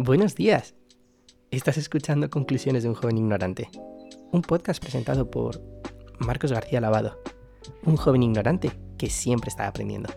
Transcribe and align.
Buenos 0.00 0.36
días. 0.36 0.76
Estás 1.50 1.76
escuchando 1.76 2.30
Conclusiones 2.30 2.84
de 2.84 2.88
un 2.88 2.94
joven 2.94 3.18
ignorante, 3.18 3.68
un 4.30 4.42
podcast 4.42 4.80
presentado 4.80 5.28
por 5.28 5.60
Marcos 6.20 6.52
García 6.52 6.80
Lavado, 6.80 7.20
un 7.84 7.96
joven 7.96 8.22
ignorante 8.22 8.70
que 8.96 9.10
siempre 9.10 9.48
está 9.48 9.66
aprendiendo. 9.66 10.08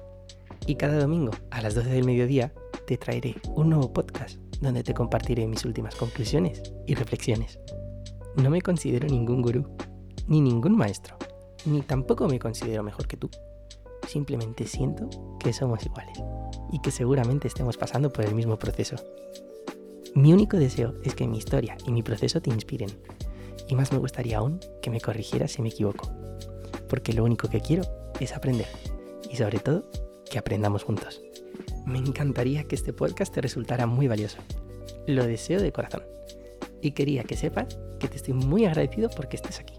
Y 0.68 0.76
cada 0.76 1.00
domingo 1.00 1.32
a 1.50 1.64
las 1.64 1.74
12 1.74 1.90
del 1.90 2.06
mediodía 2.06 2.54
te 2.86 2.96
traeré 2.98 3.38
un 3.56 3.72
nuevo 3.72 3.92
podcast 3.92 4.38
donde 4.62 4.84
te 4.84 4.94
compartiré 4.94 5.48
mis 5.48 5.66
últimas 5.66 5.96
conclusiones 5.96 6.62
y 6.86 6.94
reflexiones. 6.94 7.58
No 8.36 8.52
me 8.52 8.62
considero 8.62 9.08
ningún 9.08 9.42
gurú, 9.42 9.66
ni 10.28 10.42
ningún 10.42 10.78
maestro, 10.78 11.18
ni 11.66 11.82
tampoco 11.82 12.28
me 12.28 12.38
considero 12.38 12.84
mejor 12.84 13.08
que 13.08 13.18
tú. 13.18 13.32
Simplemente 14.08 14.68
siento 14.68 15.10
que 15.40 15.52
somos 15.54 15.84
iguales 15.84 16.20
y 16.72 16.80
que 16.82 16.92
seguramente 16.92 17.48
estemos 17.48 17.78
pasando 17.78 18.14
por 18.14 18.26
el 18.26 18.36
mismo 18.36 18.60
proceso. 18.60 18.98
Mi 20.14 20.34
único 20.34 20.58
deseo 20.58 20.96
es 21.04 21.16
que 21.16 21.26
mi 21.26 21.38
historia 21.38 21.78
y 21.86 21.92
mi 21.92 22.04
proceso 22.04 22.42
te 22.42 22.50
inspiren. 22.50 22.90
Y 23.70 23.76
más 23.76 23.94
me 23.94 23.98
gustaría 23.98 24.40
aún 24.40 24.60
que 24.82 24.90
me 24.90 25.00
corrigieras 25.00 25.54
si 25.54 25.62
me 25.62 25.70
equivoco. 25.70 26.12
Porque 26.90 27.14
lo 27.14 27.24
único 27.24 27.50
que 27.50 27.62
quiero 27.62 27.84
es 28.20 28.36
aprender. 28.36 28.68
Y 29.30 29.38
sobre 29.38 29.60
todo, 29.60 29.90
que 30.30 30.38
aprendamos 30.38 30.84
juntos. 30.84 31.22
Me 31.86 31.98
encantaría 31.98 32.66
que 32.66 32.76
este 32.76 32.92
podcast 32.92 33.34
te 33.34 33.40
resultara 33.40 33.88
muy 33.88 34.10
valioso. 34.10 34.40
Lo 35.08 35.26
deseo 35.26 35.62
de 35.62 35.72
corazón. 35.72 36.04
Y 36.82 36.92
quería 36.92 37.24
que 37.24 37.38
sepas 37.38 37.80
que 37.98 38.10
te 38.10 38.18
estoy 38.18 38.34
muy 38.34 38.66
agradecido 38.66 39.10
porque 39.16 39.38
estés 39.38 39.62
aquí. 39.62 39.76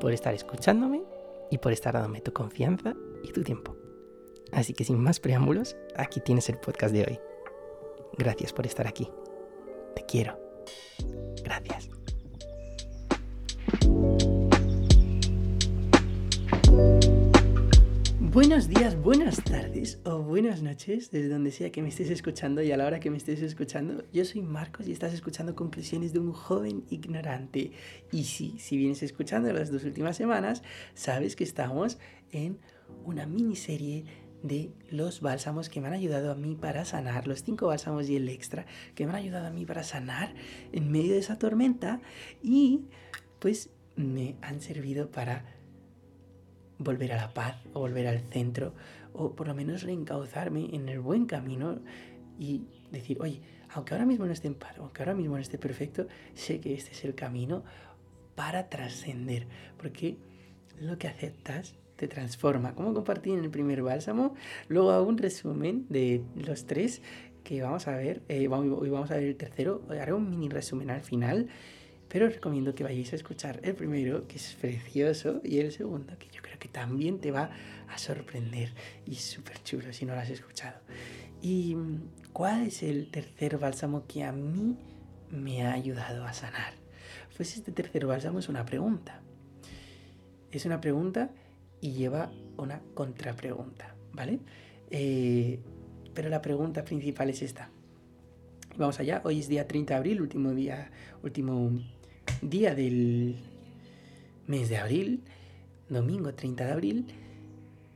Por 0.00 0.12
estar 0.12 0.32
escuchándome 0.32 1.02
y 1.50 1.58
por 1.58 1.72
estar 1.72 1.94
dándome 1.94 2.20
tu 2.20 2.32
confianza 2.32 2.94
y 3.24 3.32
tu 3.32 3.42
tiempo. 3.42 3.76
Así 4.52 4.74
que 4.74 4.84
sin 4.84 5.02
más 5.02 5.18
preámbulos, 5.18 5.76
aquí 5.96 6.20
tienes 6.20 6.48
el 6.50 6.58
podcast 6.58 6.94
de 6.94 7.02
hoy. 7.02 7.18
Gracias 8.16 8.52
por 8.52 8.64
estar 8.64 8.86
aquí. 8.86 9.10
Te 9.96 10.04
quiero. 10.04 10.38
Gracias. 11.42 11.88
Buenos 18.20 18.68
días, 18.68 19.00
buenas 19.00 19.42
tardes 19.42 19.98
o 20.04 20.18
buenas 20.18 20.60
noches, 20.60 21.10
desde 21.10 21.30
donde 21.30 21.50
sea 21.50 21.72
que 21.72 21.80
me 21.80 21.88
estés 21.88 22.10
escuchando 22.10 22.60
y 22.60 22.70
a 22.70 22.76
la 22.76 22.84
hora 22.84 23.00
que 23.00 23.10
me 23.10 23.16
estés 23.16 23.40
escuchando. 23.40 24.04
Yo 24.12 24.26
soy 24.26 24.42
Marcos 24.42 24.86
y 24.86 24.92
estás 24.92 25.14
escuchando 25.14 25.54
Conclusiones 25.54 26.12
de 26.12 26.18
un 26.18 26.34
joven 26.34 26.84
ignorante. 26.90 27.72
Y 28.12 28.24
sí, 28.24 28.56
si 28.58 28.76
vienes 28.76 29.02
escuchando 29.02 29.50
las 29.54 29.72
dos 29.72 29.84
últimas 29.84 30.18
semanas, 30.18 30.62
sabes 30.92 31.34
que 31.36 31.44
estamos 31.44 31.96
en 32.30 32.58
una 33.06 33.24
miniserie 33.24 34.04
de 34.46 34.70
los 34.90 35.20
bálsamos 35.20 35.68
que 35.68 35.80
me 35.80 35.88
han 35.88 35.94
ayudado 35.94 36.32
a 36.32 36.34
mí 36.34 36.54
para 36.54 36.84
sanar, 36.84 37.26
los 37.26 37.42
cinco 37.42 37.66
bálsamos 37.66 38.08
y 38.08 38.16
el 38.16 38.28
extra 38.28 38.66
que 38.94 39.04
me 39.04 39.12
han 39.12 39.18
ayudado 39.18 39.46
a 39.46 39.50
mí 39.50 39.64
para 39.64 39.82
sanar 39.82 40.34
en 40.72 40.90
medio 40.90 41.12
de 41.12 41.18
esa 41.18 41.38
tormenta 41.38 42.00
y 42.42 42.84
pues 43.38 43.70
me 43.96 44.36
han 44.42 44.60
servido 44.60 45.10
para 45.10 45.44
volver 46.78 47.12
a 47.12 47.16
la 47.16 47.32
paz 47.32 47.56
o 47.72 47.80
volver 47.80 48.06
al 48.06 48.20
centro 48.30 48.74
o 49.12 49.34
por 49.34 49.48
lo 49.48 49.54
menos 49.54 49.82
reencauzarme 49.82 50.74
en 50.74 50.88
el 50.88 51.00
buen 51.00 51.26
camino 51.26 51.80
y 52.38 52.64
decir, 52.90 53.18
oye, 53.20 53.40
aunque 53.70 53.94
ahora 53.94 54.06
mismo 54.06 54.26
no 54.26 54.32
esté 54.32 54.48
en 54.48 54.54
paz, 54.54 54.76
aunque 54.78 55.02
ahora 55.02 55.14
mismo 55.14 55.36
no 55.36 55.42
esté 55.42 55.58
perfecto, 55.58 56.06
sé 56.34 56.60
que 56.60 56.74
este 56.74 56.92
es 56.92 57.04
el 57.04 57.14
camino 57.14 57.64
para 58.34 58.68
trascender, 58.68 59.46
porque 59.78 60.18
lo 60.78 60.98
que 60.98 61.08
aceptas 61.08 61.74
te 61.96 62.08
transforma. 62.08 62.74
Como 62.74 62.94
compartí 62.94 63.32
en 63.32 63.44
el 63.44 63.50
primer 63.50 63.82
bálsamo, 63.82 64.34
luego 64.68 64.92
hago 64.92 65.08
un 65.08 65.18
resumen 65.18 65.86
de 65.88 66.22
los 66.36 66.66
tres 66.66 67.02
que 67.42 67.62
vamos 67.62 67.88
a 67.88 67.96
ver. 67.96 68.22
Eh, 68.28 68.48
hoy 68.48 68.90
vamos 68.90 69.10
a 69.10 69.14
ver 69.14 69.24
el 69.24 69.36
tercero, 69.36 69.82
haré 69.88 70.12
un 70.12 70.28
mini 70.28 70.48
resumen 70.48 70.90
al 70.90 71.02
final, 71.02 71.48
pero 72.08 72.26
os 72.26 72.34
recomiendo 72.34 72.74
que 72.74 72.84
vayáis 72.84 73.12
a 73.12 73.16
escuchar 73.16 73.60
el 73.62 73.74
primero, 73.74 74.26
que 74.26 74.36
es 74.36 74.56
precioso, 74.60 75.40
y 75.44 75.58
el 75.58 75.72
segundo, 75.72 76.18
que 76.18 76.28
yo 76.28 76.42
creo 76.42 76.58
que 76.58 76.68
también 76.68 77.18
te 77.18 77.30
va 77.30 77.50
a 77.88 77.98
sorprender 77.98 78.72
y 79.04 79.16
súper 79.16 79.62
chulo 79.62 79.92
si 79.92 80.04
no 80.06 80.14
lo 80.14 80.20
has 80.20 80.30
escuchado. 80.30 80.80
¿Y 81.40 81.76
cuál 82.32 82.66
es 82.66 82.82
el 82.82 83.10
tercer 83.10 83.58
bálsamo 83.58 84.06
que 84.06 84.24
a 84.24 84.32
mí 84.32 84.76
me 85.30 85.64
ha 85.64 85.72
ayudado 85.72 86.24
a 86.24 86.32
sanar? 86.32 86.74
Pues 87.36 87.56
este 87.56 87.70
tercer 87.70 88.06
bálsamo 88.06 88.38
es 88.38 88.48
una 88.48 88.64
pregunta. 88.64 89.20
Es 90.50 90.64
una 90.64 90.80
pregunta 90.80 91.30
y 91.86 91.92
lleva 91.92 92.32
una 92.56 92.82
contrapregunta, 92.94 93.94
¿vale? 94.12 94.40
Eh, 94.90 95.60
pero 96.14 96.28
la 96.28 96.42
pregunta 96.42 96.84
principal 96.84 97.30
es 97.30 97.42
esta. 97.42 97.70
Vamos 98.76 98.98
allá, 98.98 99.22
hoy 99.24 99.38
es 99.38 99.48
día 99.48 99.68
30 99.68 99.94
de 99.94 99.98
abril, 99.98 100.20
último 100.20 100.52
día, 100.52 100.90
último 101.22 101.70
día 102.42 102.74
del 102.74 103.36
mes 104.48 104.68
de 104.68 104.78
abril, 104.78 105.22
domingo 105.88 106.34
30 106.34 106.64
de 106.64 106.72
abril. 106.72 107.06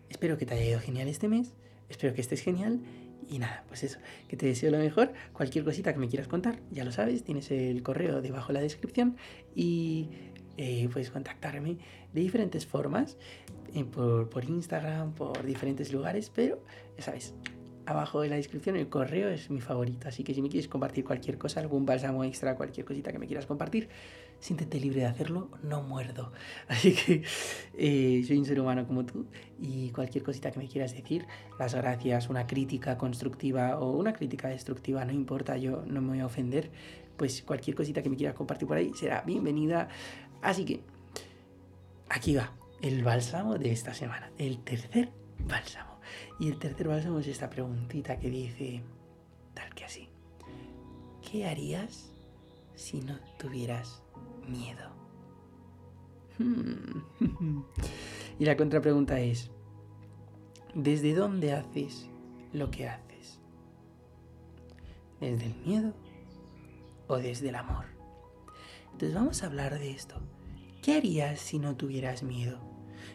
Espero 0.08 0.38
que 0.38 0.46
te 0.46 0.54
haya 0.54 0.70
ido 0.70 0.80
genial 0.80 1.08
este 1.08 1.26
mes, 1.26 1.52
espero 1.88 2.14
que 2.14 2.20
estés 2.20 2.42
genial 2.42 2.80
y 3.28 3.40
nada, 3.40 3.64
pues 3.66 3.82
eso, 3.82 3.98
que 4.28 4.36
te 4.36 4.46
deseo 4.46 4.70
lo 4.70 4.78
mejor. 4.78 5.12
Cualquier 5.32 5.64
cosita 5.64 5.92
que 5.92 5.98
me 5.98 6.08
quieras 6.08 6.28
contar, 6.28 6.60
ya 6.70 6.84
lo 6.84 6.92
sabes, 6.92 7.24
tienes 7.24 7.50
el 7.50 7.82
correo 7.82 8.22
debajo 8.22 8.50
en 8.50 8.54
la 8.54 8.60
descripción 8.60 9.16
y 9.56 10.10
eh, 10.62 10.90
puedes 10.92 11.10
contactarme 11.10 11.78
de 12.12 12.20
diferentes 12.20 12.66
formas, 12.66 13.16
eh, 13.74 13.82
por, 13.84 14.44
Instagram, 14.44 15.14
por 15.14 15.42
diferentes 15.42 15.90
lugares, 15.90 16.30
pero 16.34 16.62
ya 16.98 17.02
sabes, 17.02 17.32
abajo 17.86 18.22
en 18.24 18.30
la 18.30 18.36
descripción 18.36 18.76
el 18.76 18.90
correo 18.90 19.30
es 19.30 19.48
mi 19.48 19.62
favorito, 19.62 20.08
así 20.08 20.22
que 20.22 20.34
si 20.34 20.42
me 20.42 20.50
quieres 20.50 20.68
compartir 20.68 21.02
cualquier 21.02 21.38
cosa, 21.38 21.60
algún 21.60 21.86
bálsamo 21.86 22.24
extra, 22.24 22.56
cualquier 22.56 22.84
cosita 22.84 23.10
que 23.10 23.18
me 23.18 23.26
quieras 23.26 23.46
compartir, 23.46 23.88
siéntete 24.38 24.78
libre 24.78 25.00
de 25.00 25.06
hacerlo, 25.06 25.48
no 25.62 25.82
muerdo. 25.82 26.30
Así 26.68 26.94
que 26.94 27.22
eh, 27.78 28.22
soy 28.26 28.36
un 28.36 28.44
ser 28.44 28.60
humano 28.60 28.86
como 28.86 29.06
tú 29.06 29.26
y 29.58 29.90
cualquier 29.92 30.24
cosita 30.24 30.50
que 30.50 30.58
me 30.58 30.68
quieras 30.68 30.92
decir, 30.92 31.26
las 31.58 31.74
gracias, 31.74 32.28
una 32.28 32.46
crítica 32.46 32.98
constructiva 32.98 33.78
o 33.78 33.96
una 33.96 34.12
crítica 34.12 34.48
destructiva, 34.48 35.06
no 35.06 35.12
importa, 35.12 35.56
yo 35.56 35.84
no 35.86 36.02
me 36.02 36.08
voy 36.08 36.20
a 36.20 36.26
ofender, 36.26 36.70
pues 37.16 37.42
cualquier 37.42 37.76
cosita 37.76 38.02
que 38.02 38.08
me 38.08 38.16
quieras 38.16 38.34
compartir 38.34 38.66
por 38.66 38.78
ahí 38.78 38.92
será 38.94 39.20
bienvenida. 39.20 39.88
Así 40.42 40.64
que 40.64 40.80
aquí 42.08 42.34
va 42.34 42.52
el 42.82 43.02
bálsamo 43.02 43.58
de 43.58 43.72
esta 43.72 43.94
semana, 43.94 44.30
el 44.38 44.62
tercer 44.62 45.12
bálsamo. 45.46 46.00
Y 46.38 46.48
el 46.48 46.58
tercer 46.58 46.88
bálsamo 46.88 47.18
es 47.18 47.28
esta 47.28 47.50
preguntita 47.50 48.18
que 48.18 48.30
dice 48.30 48.82
tal 49.54 49.74
que 49.74 49.84
así. 49.84 50.08
¿Qué 51.30 51.46
harías 51.46 52.10
si 52.74 53.00
no 53.00 53.18
tuvieras 53.38 54.02
miedo? 54.48 54.90
Hmm. 56.38 57.02
y 58.38 58.44
la 58.44 58.56
contrapregunta 58.56 59.20
es, 59.20 59.50
¿desde 60.74 61.14
dónde 61.14 61.52
haces 61.52 62.08
lo 62.52 62.70
que 62.70 62.88
haces? 62.88 63.38
¿Desde 65.20 65.46
el 65.46 65.54
miedo 65.66 65.92
o 67.08 67.18
desde 67.18 67.50
el 67.50 67.56
amor? 67.56 67.99
Entonces 69.00 69.18
vamos 69.18 69.42
a 69.42 69.46
hablar 69.46 69.78
de 69.78 69.92
esto. 69.92 70.20
¿Qué 70.82 70.94
harías 70.94 71.40
si 71.40 71.58
no 71.58 71.74
tuvieras 71.74 72.22
miedo? 72.22 72.60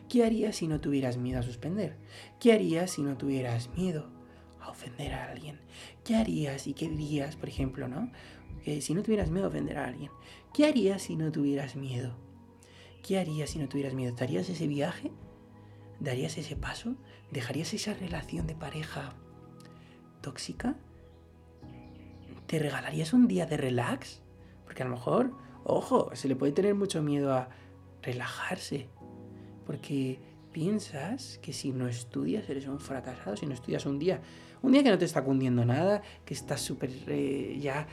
¿Qué 0.10 0.26
harías 0.26 0.56
si 0.56 0.68
no 0.68 0.82
tuvieras 0.82 1.18
miedo 1.18 1.42
a 1.42 1.44
suspender? 1.44 1.96
¿Qué 2.40 2.54
harías 2.54 2.90
si 2.90 3.04
no 3.04 3.18
tuvieras 3.18 3.70
miedo 3.78 4.10
a 4.60 4.70
ofender 4.70 5.14
a 5.14 5.30
alguien? 5.30 5.60
¿Qué 6.04 6.16
harías 6.16 6.66
y 6.66 6.74
qué 6.74 6.90
dirías, 6.90 7.36
por 7.36 7.50
ejemplo, 7.50 7.88
no? 7.88 8.12
si 8.82 8.96
no 8.96 9.04
tuvieras 9.04 9.30
miedo 9.30 9.46
a 9.46 9.50
ofender 9.50 9.78
a 9.78 9.86
alguien. 9.86 10.10
¿Qué 10.56 10.66
harías 10.66 11.04
si 11.04 11.18
no 11.18 11.32
tuvieras 11.32 11.76
miedo? 11.76 12.16
¿Qué 13.04 13.20
harías 13.20 13.52
si 13.52 13.60
no 13.60 13.70
tuvieras 13.70 13.94
miedo? 13.94 14.16
¿Darías 14.16 14.50
ese 14.50 14.66
viaje? 14.66 15.12
¿Darías 16.00 16.36
ese 16.40 16.56
paso? 16.56 16.96
¿Dejarías 17.30 17.76
esa 17.76 17.94
relación 17.94 18.48
de 18.48 18.56
pareja 18.56 19.14
tóxica? 20.22 20.78
¿Te 22.48 22.58
regalarías 22.58 23.14
un 23.14 23.28
día 23.28 23.46
de 23.46 23.58
relax? 23.58 24.24
Porque 24.66 24.82
a 24.82 24.88
lo 24.88 24.96
mejor, 24.96 25.46
ojo, 25.66 26.12
se 26.14 26.28
le 26.28 26.36
puede 26.36 26.54
tener 26.54 26.76
mucho 26.76 27.02
miedo 27.02 27.34
a 27.34 27.50
relajarse, 28.02 28.88
porque 29.66 30.20
piensas 30.54 31.40
que 31.42 31.52
si 31.52 31.72
no 31.72 31.88
estudias 31.88 32.48
eres 32.50 32.68
un 32.68 32.80
fracasado, 32.80 33.36
si 33.36 33.46
no 33.46 33.54
estudias 33.54 33.86
un 33.86 34.00
día, 34.00 34.22
un 34.62 34.72
día 34.72 34.84
que 34.84 34.90
no 34.90 34.98
te 34.98 35.06
está 35.06 35.24
cundiendo 35.24 35.66
nada, 35.66 36.02
que 36.24 36.34
estás 36.34 36.62
súper 36.62 36.92
eh, 37.08 37.58
ya, 37.60 37.88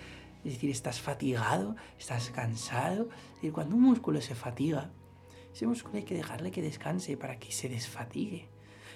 es 0.44 0.54
decir, 0.54 0.70
estás 0.70 1.00
fatigado, 1.00 1.76
estás 1.98 2.30
cansado. 2.30 3.08
Y 3.42 3.50
cuando 3.50 3.76
un 3.76 3.82
músculo 3.82 4.20
se 4.20 4.34
fatiga, 4.34 4.90
ese 5.52 5.66
músculo 5.66 5.96
hay 5.96 6.04
que 6.04 6.14
dejarle 6.14 6.50
que 6.50 6.62
descanse 6.62 7.16
para 7.16 7.38
que 7.38 7.52
se 7.52 7.68
desfatigue. 7.68 8.48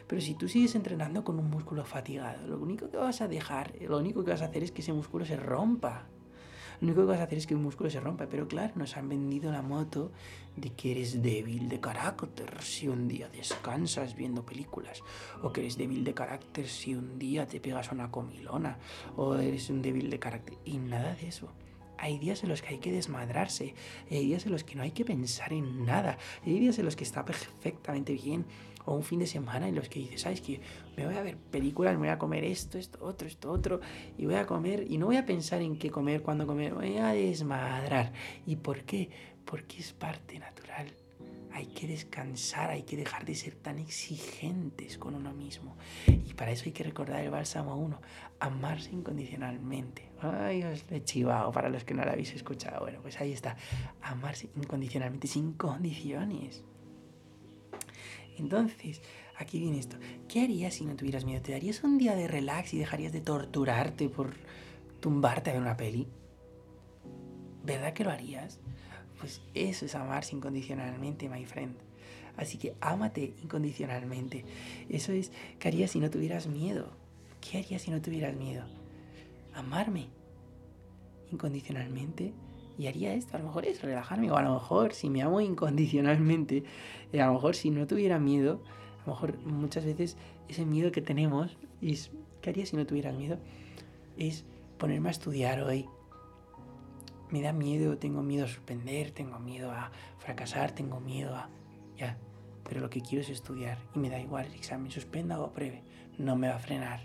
Pero 0.07 0.21
si 0.21 0.35
tú 0.35 0.49
sigues 0.49 0.75
entrenando 0.75 1.25
con 1.25 1.39
un 1.39 1.51
músculo 1.51 1.85
fatigado, 1.85 2.47
lo 2.47 2.59
único 2.59 2.91
que 2.91 2.97
vas 2.97 3.21
a 3.21 3.29
dejar, 3.29 3.75
lo 3.81 3.99
único 3.99 4.25
que 4.25 4.31
vas 4.31 4.43
a 4.43 4.47
hacer 4.47 4.63
es 4.63 4.71
que 4.71 4.83
ese 4.83 4.93
músculo 4.93 5.25
se 5.25 5.37
rompa. 5.37 6.07
Lo 6.81 6.87
único 6.89 7.03
que 7.03 7.07
vas 7.09 7.21
a 7.21 7.25
hacer 7.25 7.39
es 7.39 7.47
que 7.47 7.55
un 7.55 7.63
músculo 7.63 7.91
se 7.91 8.01
rompa. 8.01 8.27
Pero 8.27 8.49
claro, 8.49 8.73
nos 8.77 8.97
han 8.97 9.09
vendido 9.09 9.51
la 9.51 9.63
moto 9.63 10.13
de 10.57 10.71
que 10.71 10.93
eres 10.93 11.23
débil 11.23 11.69
de 11.69 11.81
carácter 11.81 12.63
si 12.63 12.89
un 12.89 13.09
día 13.09 13.29
descansas 13.29 14.15
viendo 14.15 14.45
películas, 14.45 15.03
o 15.43 15.53
que 15.53 15.61
eres 15.61 15.77
débil 15.77 16.05
de 16.05 16.15
carácter 16.15 16.69
si 16.69 16.95
un 16.95 17.19
día 17.19 17.47
te 17.47 17.61
pegas 17.61 17.93
una 17.93 18.11
comilona, 18.11 18.79
o 19.17 19.35
eres 19.37 19.71
un 19.71 19.83
débil 19.83 20.11
de 20.11 20.19
carácter, 20.19 20.57
y 20.65 20.79
nada 20.79 21.15
de 21.15 21.29
eso. 21.29 21.53
Hay 21.99 22.19
días 22.19 22.43
en 22.43 22.51
los 22.51 22.61
que 22.61 22.69
hay 22.69 22.79
que 22.79 22.93
desmadrarse, 22.93 23.75
hay 24.11 24.27
días 24.27 24.45
en 24.45 24.53
los 24.53 24.65
que 24.65 24.75
no 24.75 24.83
hay 24.83 24.91
que 24.91 25.05
pensar 25.05 25.53
en 25.53 25.85
nada, 25.85 26.19
hay 26.45 26.59
días 26.59 26.79
en 26.79 26.85
los 26.85 26.97
que 26.97 27.05
está 27.05 27.25
perfectamente 27.25 28.13
bien, 28.13 28.45
o 28.87 28.95
un 28.95 29.03
fin 29.03 29.19
de 29.19 29.27
semana 29.27 29.69
en 29.69 29.75
los 29.75 29.89
que 29.89 30.01
dices, 30.01 30.23
¿sabes 30.23 30.41
que 30.41 30.61
Me 30.97 31.05
voy 31.05 31.17
a 31.17 31.23
ver 31.23 31.37
películas, 31.37 31.95
me 31.95 32.01
voy 32.01 32.09
a 32.09 32.19
comer 32.19 32.45
esto, 32.45 32.79
esto, 32.79 32.99
otro, 33.03 33.29
esto, 33.29 33.51
otro, 33.53 33.81
y 34.17 34.25
voy 34.25 34.37
a 34.37 34.47
comer, 34.47 34.87
y 34.89 34.97
no 34.97 35.07
voy 35.07 35.17
a 35.17 35.27
pensar 35.27 35.61
en 35.61 35.77
qué 35.77 35.91
comer, 35.91 36.23
cuándo 36.23 36.47
comer, 36.47 36.73
voy 36.73 36.97
a 36.97 37.09
desmadrar. 37.09 38.13
¿Y 38.47 38.57
por 38.57 38.83
qué? 38.85 39.11
Porque 39.45 39.79
es 39.79 39.93
parte 39.93 40.39
natural. 40.39 40.87
Hay 41.53 41.67
que 41.67 41.87
descansar, 41.87 42.71
hay 42.71 42.83
que 42.83 42.97
dejar 42.97 43.25
de 43.25 43.35
ser 43.35 43.55
tan 43.55 43.79
exigentes 43.79 44.99
con 44.99 45.15
uno 45.15 45.33
mismo. 45.33 45.77
Y 46.07 46.35
para 46.35 46.51
eso 46.51 46.65
hay 46.67 46.73
que 46.73 46.85
recordar 46.85 47.25
el 47.25 47.31
bálsamo 47.31 47.77
1, 47.77 48.01
amarse 48.41 48.93
incondicionalmente. 48.93 50.11
Ay, 50.21 50.63
os 50.65 50.91
lo 50.91 50.97
he 50.97 51.03
chivado 51.03 51.51
para 51.53 51.69
los 51.69 51.85
que 51.85 51.95
no 51.95 52.05
lo 52.05 52.11
habéis 52.11 52.35
escuchado. 52.35 52.81
Bueno, 52.81 53.01
pues 53.01 53.21
ahí 53.21 53.33
está, 53.33 53.57
amarse 54.03 54.51
incondicionalmente, 54.55 55.27
sin 55.29 55.55
condiciones. 55.55 56.63
Entonces, 58.37 59.01
aquí 59.39 59.59
viene 59.59 59.79
esto. 59.79 59.97
¿Qué 60.29 60.43
harías 60.43 60.75
si 60.75 60.85
no 60.85 60.97
tuvieras 60.97 61.25
miedo? 61.25 61.43
¿Te 61.43 61.53
darías 61.53 61.83
un 61.85 61.99
día 61.99 62.15
de 62.15 62.29
relax 62.29 62.75
y 62.75 62.79
dejarías 62.79 63.13
de 63.13 63.21
torturarte 63.21 64.09
por 64.09 64.35
tumbarte 65.01 65.51
a 65.51 65.53
ver 65.55 65.63
una 65.63 65.77
peli? 65.77 66.07
¿Verdad 67.65 67.93
que 67.93 68.05
lo 68.05 68.11
harías? 68.11 68.61
Pues 69.19 69.41
eso 69.55 69.87
es 69.87 69.95
amarse 69.95 70.37
incondicionalmente, 70.37 71.29
my 71.29 71.45
friend. 71.45 71.77
Así 72.37 72.59
que 72.59 72.75
ámate 72.81 73.35
incondicionalmente. 73.43 74.45
Eso 74.89 75.13
es, 75.13 75.33
¿qué 75.59 75.69
harías 75.69 75.91
si 75.91 76.01
no 76.01 76.11
tuvieras 76.11 76.47
miedo? 76.47 76.91
¿Qué 77.41 77.59
harías 77.59 77.83
si 77.83 77.91
no 77.91 78.03
tuvieras 78.03 78.37
miedo? 78.37 78.65
Amarme 79.55 80.09
incondicionalmente 81.33 82.35
y 82.79 82.87
haría 82.87 83.15
esto. 83.15 83.37
A 83.37 83.41
lo 83.41 83.47
mejor 83.47 83.67
es 83.67 83.83
relajarme. 83.83 84.31
O 84.31 84.37
a 84.37 84.43
lo 84.43 84.55
mejor 84.55 84.93
si 84.93 85.11
me 85.11 85.23
amo 85.23 85.41
incondicionalmente, 85.41 86.65
eh, 87.13 87.21
a 87.21 87.27
lo 87.27 87.35
mejor 87.35 87.55
si 87.55 87.71
no 87.71 87.87
tuviera 87.87 88.19
miedo, 88.19 88.61
a 89.05 89.09
lo 89.09 89.15
mejor 89.15 89.39
muchas 89.45 89.85
veces 89.85 90.17
ese 90.49 90.65
miedo 90.65 90.93
que 90.93 91.03
tenemos 91.03 91.57
es, 91.81 92.11
¿qué 92.41 92.51
haría 92.51 92.67
si 92.67 92.77
no 92.77 92.87
tuvieras 92.87 93.15
miedo? 93.15 93.39
Es 94.17 94.45
ponerme 94.79 95.09
a 95.09 95.13
estudiar 95.13 95.63
hoy. 95.63 95.89
Me 97.31 97.43
da 97.43 97.53
miedo, 97.53 97.99
tengo 97.99 98.23
miedo 98.23 98.45
a 98.45 98.49
suspender, 98.49 99.11
tengo 99.11 99.39
miedo 99.41 99.73
a 99.73 99.91
fracasar, 100.19 100.73
tengo 100.73 101.01
miedo 101.01 101.35
a... 101.35 101.49
Ya, 101.97 102.19
pero 102.63 102.81
lo 102.81 102.91
que 102.91 103.01
quiero 103.01 103.23
es 103.23 103.31
estudiar 103.31 103.79
y 103.95 103.99
me 103.99 104.11
da 104.11 104.21
igual 104.21 104.47
el 104.47 104.55
examen, 104.55 104.91
suspenda 104.91 105.41
o 105.41 105.47
apruebe, 105.47 105.83
no 106.19 106.37
me 106.37 106.49
va 106.49 106.57
a 106.57 106.61
frenar. 106.61 107.01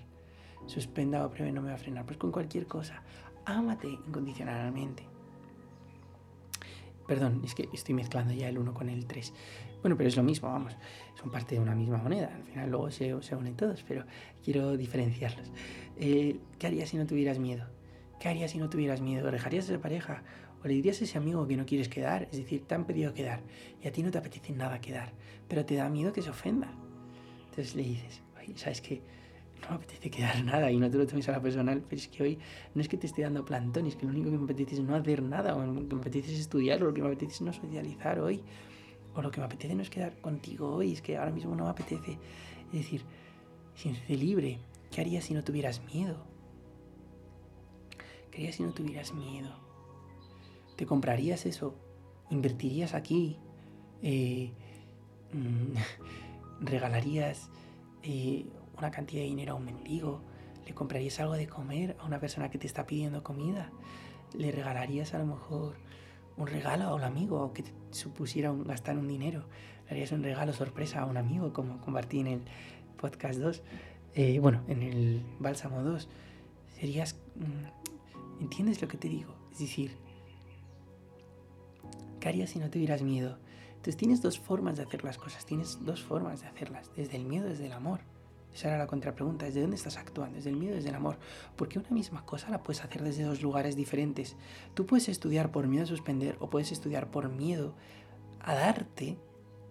Suspenda 0.67 1.23
o 1.23 1.25
apruebe, 1.25 1.51
no 1.51 1.61
me 1.61 1.69
va 1.69 1.75
a 1.75 1.79
frenar. 1.79 2.05
Pues 2.05 2.17
con 2.17 2.31
cualquier 2.31 2.67
cosa, 2.67 3.01
ámate 3.45 3.87
incondicionalmente. 3.87 5.10
Perdón, 7.11 7.41
es 7.43 7.55
que 7.55 7.67
estoy 7.73 7.93
mezclando 7.93 8.33
ya 8.33 8.47
el 8.47 8.57
1 8.57 8.73
con 8.73 8.87
el 8.87 9.05
3. 9.05 9.33
Bueno, 9.81 9.97
pero 9.97 10.07
es 10.07 10.15
lo 10.15 10.23
mismo, 10.23 10.47
vamos. 10.47 10.77
Son 11.19 11.29
parte 11.29 11.55
de 11.55 11.61
una 11.61 11.75
misma 11.75 11.97
moneda. 11.97 12.33
Al 12.33 12.43
final 12.43 12.69
luego 12.71 12.89
se, 12.89 13.13
unen 13.35 13.57
todos, 13.57 13.83
pero 13.85 14.05
quiero 14.41 14.77
diferenciarlos. 14.77 15.51
Eh, 15.97 16.39
¿Qué 16.57 16.67
harías 16.67 16.87
si 16.87 16.95
no 16.95 17.05
tuvieras 17.05 17.37
miedo? 17.37 17.65
¿Qué 18.17 18.29
harías 18.29 18.51
si 18.51 18.59
no 18.59 18.69
tuvieras 18.69 19.01
miedo? 19.01 19.29
¿Dejarías 19.29 19.67
de 19.67 19.73
ser 19.73 19.81
pareja? 19.81 20.23
¿O 20.63 20.67
le 20.69 20.73
dirías 20.75 21.01
a 21.01 21.03
ese 21.03 21.17
amigo 21.17 21.45
que 21.45 21.57
no 21.57 21.65
quieres 21.65 21.89
quedar? 21.89 22.29
Es 22.31 22.37
decir, 22.37 22.65
te 22.65 22.75
han 22.75 22.85
pedido 22.85 23.13
quedar 23.13 23.41
y 23.83 23.89
a 23.89 23.91
ti 23.91 24.03
no 24.03 24.11
te 24.11 24.17
apetece 24.17 24.53
nada 24.53 24.79
quedar, 24.79 25.11
pero 25.49 25.65
te 25.65 25.75
da 25.75 25.89
miedo 25.89 26.13
que 26.13 26.21
se 26.21 26.29
ofenda. 26.29 26.71
Entonces 27.49 27.75
le 27.75 27.83
dices, 27.83 28.21
¿sabes 28.55 28.79
qué? 28.79 29.01
No 29.61 29.69
me 29.69 29.75
apetece 29.75 30.09
quedar 30.09 30.43
nada 30.45 30.71
y 30.71 30.77
no 30.77 30.89
te 30.89 30.97
lo 30.97 31.07
tomes 31.07 31.27
a 31.29 31.33
la 31.33 31.41
personal, 31.41 31.83
pero 31.87 32.01
es 32.01 32.07
que 32.07 32.23
hoy 32.23 32.39
no 32.73 32.81
es 32.81 32.87
que 32.87 32.97
te 32.97 33.07
esté 33.07 33.21
dando 33.21 33.45
plantón, 33.45 33.85
es 33.85 33.95
que 33.95 34.05
lo 34.05 34.11
único 34.11 34.29
que 34.29 34.37
me 34.37 34.43
apetece 34.43 34.75
es 34.75 34.81
no 34.81 34.95
hacer 34.95 35.21
nada, 35.23 35.55
o 35.55 35.65
lo 35.65 35.87
que 35.87 35.95
me 35.95 36.01
apetece 36.01 36.33
es 36.33 36.39
estudiar, 36.39 36.81
o 36.83 36.87
lo 36.87 36.93
que 36.93 37.01
me 37.01 37.07
apetece 37.07 37.33
es 37.33 37.41
no 37.41 37.53
socializar 37.53 38.19
hoy, 38.19 38.43
o 39.13 39.21
lo 39.21 39.31
que 39.31 39.39
me 39.39 39.45
apetece 39.45 39.75
no 39.75 39.81
es 39.81 39.89
quedar 39.89 40.19
contigo 40.21 40.75
hoy, 40.75 40.93
es 40.93 41.01
que 41.01 41.17
ahora 41.17 41.31
mismo 41.31 41.55
no 41.55 41.65
me 41.65 41.69
apetece. 41.69 42.17
Es 42.67 42.73
decir, 42.73 43.03
siéntete 43.75 44.15
libre. 44.15 44.59
¿Qué 44.89 45.01
harías 45.01 45.25
si 45.25 45.33
no 45.33 45.43
tuvieras 45.43 45.81
miedo? 45.93 46.25
¿Qué 48.29 48.39
harías 48.39 48.55
si 48.55 48.63
no 48.63 48.73
tuvieras 48.73 49.13
miedo? 49.13 49.53
¿Te 50.75 50.85
comprarías 50.85 51.45
eso? 51.45 51.75
¿Invertirías 52.29 52.93
aquí? 52.93 53.37
Eh, 54.01 54.51
¿Regalarías 56.61 57.49
eh, 58.03 58.45
una 58.81 58.91
cantidad 58.91 59.21
de 59.21 59.27
dinero 59.27 59.53
a 59.53 59.55
un 59.55 59.65
mendigo, 59.65 60.21
le 60.65 60.73
comprarías 60.73 61.19
algo 61.19 61.33
de 61.33 61.47
comer 61.47 61.95
a 61.99 62.05
una 62.05 62.19
persona 62.19 62.49
que 62.49 62.57
te 62.57 62.65
está 62.65 62.87
pidiendo 62.87 63.23
comida, 63.23 63.69
le 64.33 64.51
regalarías 64.51 65.13
a 65.13 65.19
lo 65.19 65.25
mejor 65.27 65.75
un 66.35 66.47
regalo 66.47 66.85
a 66.85 66.95
un 66.95 67.03
amigo 67.03 67.53
que 67.53 67.63
te 67.63 67.71
supusiera 67.91 68.51
gastar 68.65 68.97
un 68.97 69.07
dinero, 69.07 69.45
harías 69.89 70.11
un 70.11 70.23
regalo 70.23 70.51
sorpresa 70.53 71.01
a 71.01 71.05
un 71.05 71.17
amigo 71.17 71.53
como 71.53 71.79
compartí 71.79 72.21
en 72.21 72.27
el 72.27 72.41
podcast 72.97 73.39
2, 73.39 73.61
eh, 74.15 74.39
bueno, 74.39 74.63
en 74.67 74.81
el 74.81 75.23
bálsamo 75.39 75.83
2, 75.83 76.09
serías, 76.79 77.19
mm, 77.35 78.41
¿entiendes 78.41 78.81
lo 78.81 78.87
que 78.87 78.97
te 78.97 79.09
digo? 79.09 79.35
Es 79.51 79.59
decir, 79.59 79.95
¿qué 82.19 82.29
harías 82.29 82.49
si 82.49 82.57
no 82.57 82.71
tuvieras 82.71 83.03
miedo? 83.03 83.37
Entonces 83.69 83.97
tienes 83.97 84.21
dos 84.21 84.39
formas 84.39 84.77
de 84.77 84.83
hacer 84.83 85.03
las 85.03 85.19
cosas, 85.19 85.45
tienes 85.45 85.83
dos 85.85 86.01
formas 86.01 86.41
de 86.41 86.47
hacerlas, 86.47 86.89
desde 86.95 87.17
el 87.17 87.25
miedo, 87.25 87.47
desde 87.47 87.67
el 87.67 87.73
amor. 87.73 88.01
Esa 88.53 88.67
era 88.67 88.77
la 88.77 88.87
contrapregunta, 88.87 89.45
¿desde 89.45 89.61
dónde 89.61 89.77
estás 89.77 89.97
actuando? 89.97 90.35
¿Desde 90.35 90.49
el 90.49 90.57
miedo 90.57 90.75
desde 90.75 90.89
el 90.89 90.95
amor? 90.95 91.17
Porque 91.55 91.79
una 91.79 91.89
misma 91.89 92.25
cosa 92.25 92.49
la 92.49 92.63
puedes 92.63 92.83
hacer 92.83 93.01
desde 93.01 93.23
dos 93.23 93.41
lugares 93.41 93.75
diferentes. 93.75 94.35
Tú 94.73 94.85
puedes 94.85 95.09
estudiar 95.09 95.51
por 95.51 95.67
miedo 95.67 95.83
a 95.83 95.87
suspender 95.87 96.35
o 96.39 96.49
puedes 96.49 96.71
estudiar 96.71 97.09
por 97.11 97.29
miedo 97.29 97.75
a 98.39 98.53
darte 98.53 99.17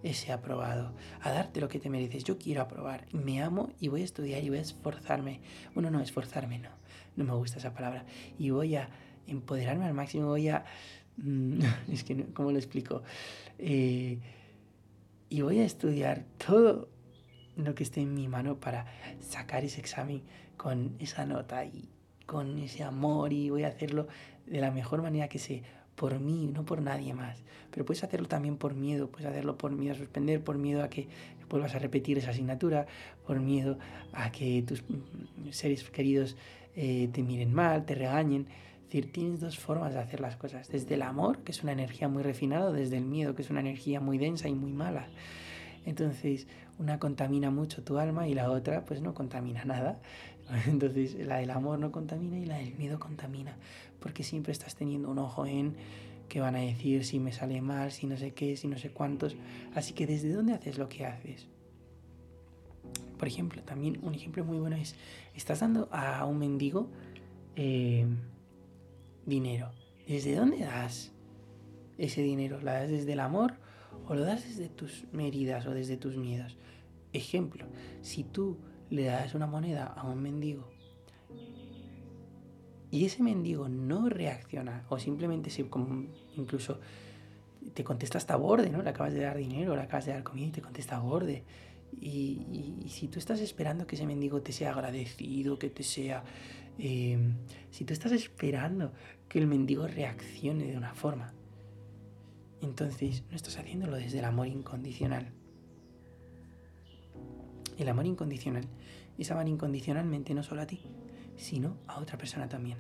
ese 0.02 0.32
aprobado, 0.32 0.94
a 1.20 1.30
darte 1.30 1.60
lo 1.60 1.68
que 1.68 1.78
te 1.78 1.90
mereces. 1.90 2.24
Yo 2.24 2.38
quiero 2.38 2.62
aprobar, 2.62 3.06
me 3.12 3.42
amo 3.42 3.70
y 3.80 3.88
voy 3.88 4.02
a 4.02 4.04
estudiar 4.04 4.42
y 4.42 4.48
voy 4.48 4.58
a 4.58 4.62
esforzarme. 4.62 5.40
Bueno, 5.74 5.90
no, 5.90 6.00
esforzarme 6.00 6.58
no, 6.58 6.70
no 7.16 7.24
me 7.24 7.34
gusta 7.34 7.58
esa 7.58 7.74
palabra. 7.74 8.06
Y 8.38 8.50
voy 8.50 8.76
a 8.76 8.88
empoderarme 9.26 9.84
al 9.84 9.94
máximo, 9.94 10.26
voy 10.26 10.48
a... 10.48 10.64
Mm, 11.18 11.60
es 11.92 12.04
que, 12.04 12.26
¿cómo 12.32 12.50
lo 12.50 12.56
explico? 12.56 13.02
Eh, 13.58 14.18
y 15.28 15.42
voy 15.42 15.60
a 15.60 15.64
estudiar 15.64 16.24
todo 16.44 16.88
lo 17.56 17.74
que 17.74 17.82
esté 17.82 18.00
en 18.00 18.14
mi 18.14 18.28
mano 18.28 18.56
para 18.56 18.86
sacar 19.20 19.64
ese 19.64 19.80
examen 19.80 20.22
con 20.56 20.94
esa 20.98 21.26
nota 21.26 21.64
y 21.64 21.88
con 22.26 22.58
ese 22.58 22.84
amor 22.84 23.32
y 23.32 23.50
voy 23.50 23.64
a 23.64 23.68
hacerlo 23.68 24.06
de 24.46 24.60
la 24.60 24.70
mejor 24.70 25.02
manera 25.02 25.28
que 25.28 25.38
sé, 25.38 25.62
por 25.96 26.18
mí, 26.18 26.50
no 26.52 26.64
por 26.64 26.80
nadie 26.80 27.12
más. 27.12 27.42
Pero 27.70 27.84
puedes 27.84 28.02
hacerlo 28.02 28.26
también 28.26 28.56
por 28.56 28.74
miedo, 28.74 29.10
puedes 29.10 29.26
hacerlo 29.26 29.58
por 29.58 29.72
miedo 29.72 29.94
a 29.94 29.98
suspender, 29.98 30.42
por 30.42 30.56
miedo 30.58 30.82
a 30.82 30.88
que 30.88 31.08
vuelvas 31.48 31.74
a 31.74 31.78
repetir 31.78 32.18
esa 32.18 32.30
asignatura, 32.30 32.86
por 33.26 33.40
miedo 33.40 33.78
a 34.12 34.32
que 34.32 34.62
tus 34.62 34.82
seres 35.50 35.84
queridos 35.90 36.36
eh, 36.74 37.10
te 37.12 37.22
miren 37.22 37.52
mal, 37.52 37.84
te 37.84 37.94
regañen. 37.94 38.46
Es 38.82 38.84
decir, 38.86 39.12
tienes 39.12 39.40
dos 39.40 39.58
formas 39.58 39.92
de 39.92 40.00
hacer 40.00 40.20
las 40.20 40.36
cosas. 40.36 40.68
Desde 40.68 40.94
el 40.94 41.02
amor, 41.02 41.38
que 41.38 41.52
es 41.52 41.62
una 41.62 41.72
energía 41.72 42.08
muy 42.08 42.22
refinada, 42.22 42.72
desde 42.72 42.96
el 42.96 43.04
miedo, 43.04 43.34
que 43.34 43.42
es 43.42 43.50
una 43.50 43.60
energía 43.60 44.00
muy 44.00 44.18
densa 44.18 44.48
y 44.48 44.54
muy 44.54 44.72
mala. 44.72 45.08
Entonces, 45.84 46.46
una 46.78 46.98
contamina 46.98 47.50
mucho 47.50 47.82
tu 47.82 47.98
alma 47.98 48.28
y 48.28 48.34
la 48.34 48.50
otra 48.50 48.84
pues 48.84 49.00
no 49.00 49.14
contamina 49.14 49.64
nada. 49.64 50.00
Entonces, 50.66 51.14
la 51.26 51.38
del 51.38 51.50
amor 51.50 51.78
no 51.78 51.92
contamina 51.92 52.38
y 52.38 52.46
la 52.46 52.58
del 52.58 52.74
miedo 52.74 52.98
contamina, 52.98 53.56
porque 54.00 54.22
siempre 54.22 54.52
estás 54.52 54.74
teniendo 54.74 55.10
un 55.10 55.18
ojo 55.18 55.46
en 55.46 55.76
que 56.28 56.40
van 56.40 56.54
a 56.54 56.60
decir 56.60 57.04
si 57.04 57.18
me 57.18 57.32
sale 57.32 57.60
mal, 57.60 57.90
si 57.90 58.06
no 58.06 58.16
sé 58.16 58.32
qué, 58.32 58.56
si 58.56 58.68
no 58.68 58.78
sé 58.78 58.90
cuántos. 58.90 59.36
Así 59.74 59.92
que 59.92 60.06
desde 60.06 60.32
dónde 60.32 60.54
haces 60.54 60.78
lo 60.78 60.88
que 60.88 61.04
haces. 61.04 61.48
Por 63.18 63.28
ejemplo, 63.28 63.62
también 63.62 63.98
un 64.02 64.14
ejemplo 64.14 64.44
muy 64.44 64.58
bueno 64.58 64.76
es, 64.76 64.94
estás 65.34 65.60
dando 65.60 65.88
a 65.92 66.24
un 66.24 66.38
mendigo 66.38 66.88
eh, 67.56 68.06
dinero. 69.26 69.72
¿Desde 70.06 70.34
dónde 70.34 70.60
das 70.60 71.12
ese 71.98 72.22
dinero? 72.22 72.60
¿La 72.60 72.80
das 72.80 72.90
desde 72.90 73.12
el 73.12 73.20
amor 73.20 73.54
o 74.06 74.14
lo 74.14 74.22
das 74.22 74.44
desde 74.44 74.68
tus 74.68 75.04
heridas 75.18 75.66
o 75.66 75.74
desde 75.74 75.96
tus 75.96 76.16
miedos. 76.16 76.56
Ejemplo, 77.12 77.66
si 78.02 78.24
tú 78.24 78.58
le 78.90 79.04
das 79.04 79.34
una 79.34 79.46
moneda 79.46 79.86
a 79.86 80.06
un 80.06 80.22
mendigo 80.22 80.68
y 82.90 83.04
ese 83.04 83.22
mendigo 83.22 83.68
no 83.68 84.08
reacciona 84.08 84.84
o 84.88 84.98
simplemente 84.98 85.50
se, 85.50 85.64
incluso 86.36 86.80
te 87.74 87.84
contesta 87.84 88.18
hasta 88.18 88.36
borde, 88.36 88.70
¿no? 88.70 88.82
Le 88.82 88.90
acabas 88.90 89.12
de 89.12 89.20
dar 89.20 89.36
dinero, 89.36 89.76
le 89.76 89.82
acabas 89.82 90.06
de 90.06 90.12
dar 90.12 90.24
comida 90.24 90.46
y 90.46 90.50
te 90.50 90.60
contesta 90.60 90.96
a 90.96 91.00
borde. 91.00 91.44
Y, 92.00 92.86
si 92.88 93.08
tú 93.08 93.18
estás 93.18 93.40
esperando 93.40 93.86
que 93.86 93.96
ese 93.96 94.06
mendigo 94.06 94.42
te 94.42 94.52
sea 94.52 94.72
agradecido, 94.72 95.58
que 95.58 95.70
te 95.70 95.82
sea... 95.82 96.24
Em, 96.78 97.34
si 97.70 97.84
tú 97.84 97.92
estás 97.92 98.12
esperando 98.12 98.92
que 99.28 99.38
el 99.38 99.46
mendigo 99.46 99.86
reaccione 99.86 100.64
de 100.64 100.76
una 100.76 100.94
forma, 100.94 101.32
entonces 102.60 103.24
no 103.30 103.36
estás 103.36 103.58
haciéndolo 103.58 103.96
desde 103.96 104.18
el 104.18 104.24
amor 104.24 104.46
incondicional. 104.46 105.32
El 107.78 107.88
amor 107.88 108.06
incondicional 108.06 108.64
es 109.18 109.30
amar 109.30 109.48
incondicionalmente 109.48 110.34
no 110.34 110.42
solo 110.42 110.62
a 110.62 110.66
ti, 110.66 110.80
sino 111.36 111.78
a 111.86 111.98
otra 111.98 112.18
persona 112.18 112.48
también, 112.48 112.78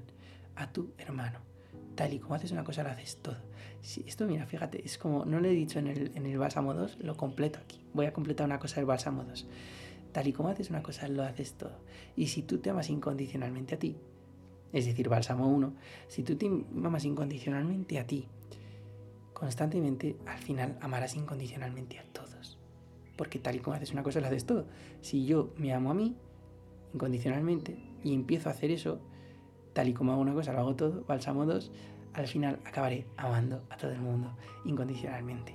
a 0.56 0.72
tu 0.72 0.92
hermano. 0.98 1.38
Tal 1.94 2.12
y 2.12 2.18
como 2.18 2.34
haces 2.34 2.52
una 2.52 2.64
cosa, 2.64 2.82
lo 2.82 2.90
haces 2.90 3.18
todo. 3.22 3.38
Si 3.80 4.04
esto, 4.06 4.26
mira, 4.26 4.46
fíjate, 4.46 4.84
es 4.84 4.98
como, 4.98 5.24
no 5.24 5.40
lo 5.40 5.48
he 5.48 5.52
dicho 5.52 5.78
en 5.78 5.86
el, 5.86 6.12
en 6.14 6.26
el 6.26 6.38
bálsamo 6.38 6.74
2, 6.74 6.98
lo 7.00 7.16
completo 7.16 7.58
aquí. 7.58 7.84
Voy 7.94 8.06
a 8.06 8.12
completar 8.12 8.46
una 8.46 8.58
cosa 8.58 8.76
del 8.76 8.86
bálsamo 8.86 9.24
2. 9.24 9.46
Tal 10.12 10.26
y 10.26 10.32
como 10.32 10.48
haces 10.48 10.70
una 10.70 10.82
cosa, 10.82 11.08
lo 11.08 11.22
haces 11.22 11.54
todo. 11.54 11.78
Y 12.16 12.28
si 12.28 12.42
tú 12.42 12.58
te 12.58 12.70
amas 12.70 12.90
incondicionalmente 12.90 13.74
a 13.74 13.78
ti, 13.78 13.96
es 14.72 14.86
decir, 14.86 15.08
bálsamo 15.08 15.48
1, 15.48 15.74
si 16.08 16.22
tú 16.22 16.36
te 16.36 16.46
amas 16.46 17.04
incondicionalmente 17.04 17.98
a 17.98 18.06
ti, 18.06 18.26
constantemente, 19.40 20.18
al 20.26 20.36
final 20.36 20.76
amarás 20.82 21.16
incondicionalmente 21.16 21.98
a 21.98 22.04
todos. 22.12 22.58
Porque 23.16 23.38
tal 23.38 23.56
y 23.56 23.60
como 23.60 23.74
haces 23.74 23.90
una 23.90 24.02
cosa, 24.02 24.20
lo 24.20 24.26
haces 24.26 24.44
todo. 24.44 24.66
Si 25.00 25.24
yo 25.24 25.54
me 25.56 25.72
amo 25.72 25.90
a 25.90 25.94
mí, 25.94 26.14
incondicionalmente, 26.92 27.78
y 28.04 28.12
empiezo 28.12 28.50
a 28.50 28.52
hacer 28.52 28.70
eso, 28.70 29.00
tal 29.72 29.88
y 29.88 29.94
como 29.94 30.12
hago 30.12 30.20
una 30.20 30.34
cosa, 30.34 30.52
lo 30.52 30.58
hago 30.58 30.76
todo, 30.76 31.04
bálsamo 31.06 31.46
2, 31.46 31.72
al 32.12 32.26
final 32.26 32.60
acabaré 32.66 33.06
amando 33.16 33.64
a 33.70 33.78
todo 33.78 33.92
el 33.92 34.00
mundo 34.02 34.36
incondicionalmente. 34.66 35.54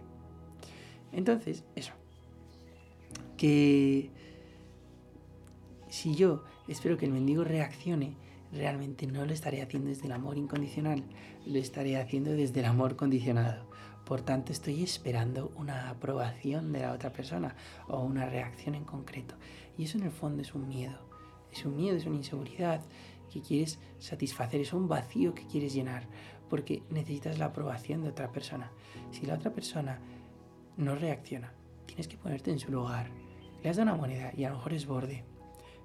Entonces, 1.12 1.64
eso. 1.76 1.94
Que 3.38 4.10
si 5.90 6.16
yo 6.16 6.44
espero 6.68 6.98
que 6.98 7.06
el 7.06 7.12
mendigo 7.12 7.44
reaccione, 7.44 8.16
realmente 8.52 9.06
no 9.06 9.28
lo 9.28 9.32
estaré 9.32 9.62
haciendo 9.62 9.90
desde 9.90 10.08
el 10.08 10.14
amor 10.14 10.40
incondicional, 10.40 11.04
lo 11.46 11.60
estaré 11.60 11.98
haciendo 11.98 12.32
desde 12.32 12.62
el 12.62 12.66
amor 12.66 12.96
condicionado. 12.96 13.75
Por 14.06 14.22
tanto, 14.22 14.52
estoy 14.52 14.84
esperando 14.84 15.52
una 15.56 15.90
aprobación 15.90 16.72
de 16.72 16.82
la 16.82 16.92
otra 16.92 17.12
persona 17.12 17.56
o 17.88 18.02
una 18.02 18.28
reacción 18.28 18.76
en 18.76 18.86
concreto. 18.86 19.36
Y 19.78 19.86
eso 19.86 19.98
en 19.98 20.04
el 20.04 20.12
fondo 20.12 20.44
es 20.44 20.54
un 20.54 20.68
miedo. 20.68 21.00
Es 21.52 21.66
un 21.66 21.76
miedo, 21.76 21.98
es 21.98 22.06
una 22.06 22.18
inseguridad 22.18 22.82
que 23.32 23.42
quieres 23.42 23.80
satisfacer, 24.00 24.62
es 24.62 24.74
un 24.74 24.88
vacío 24.88 25.34
que 25.34 25.48
quieres 25.48 25.74
llenar 25.74 26.08
porque 26.50 26.84
necesitas 26.90 27.40
la 27.40 27.46
aprobación 27.46 28.04
de 28.04 28.10
otra 28.10 28.32
persona. 28.32 28.72
Si 29.12 29.26
la 29.26 29.34
otra 29.34 29.52
persona 29.52 30.00
no 30.78 30.96
reacciona, 30.96 31.52
tienes 31.86 32.08
que 32.08 32.18
ponerte 32.18 32.52
en 32.52 32.60
su 32.60 32.72
lugar. 32.72 33.10
Le 33.64 33.70
has 33.70 33.78
dado 33.78 33.90
una 33.90 34.00
moneda 34.00 34.32
y 34.38 34.44
a 34.44 34.50
lo 34.50 34.58
mejor 34.58 34.74
es 34.74 34.86
borde, 34.86 35.24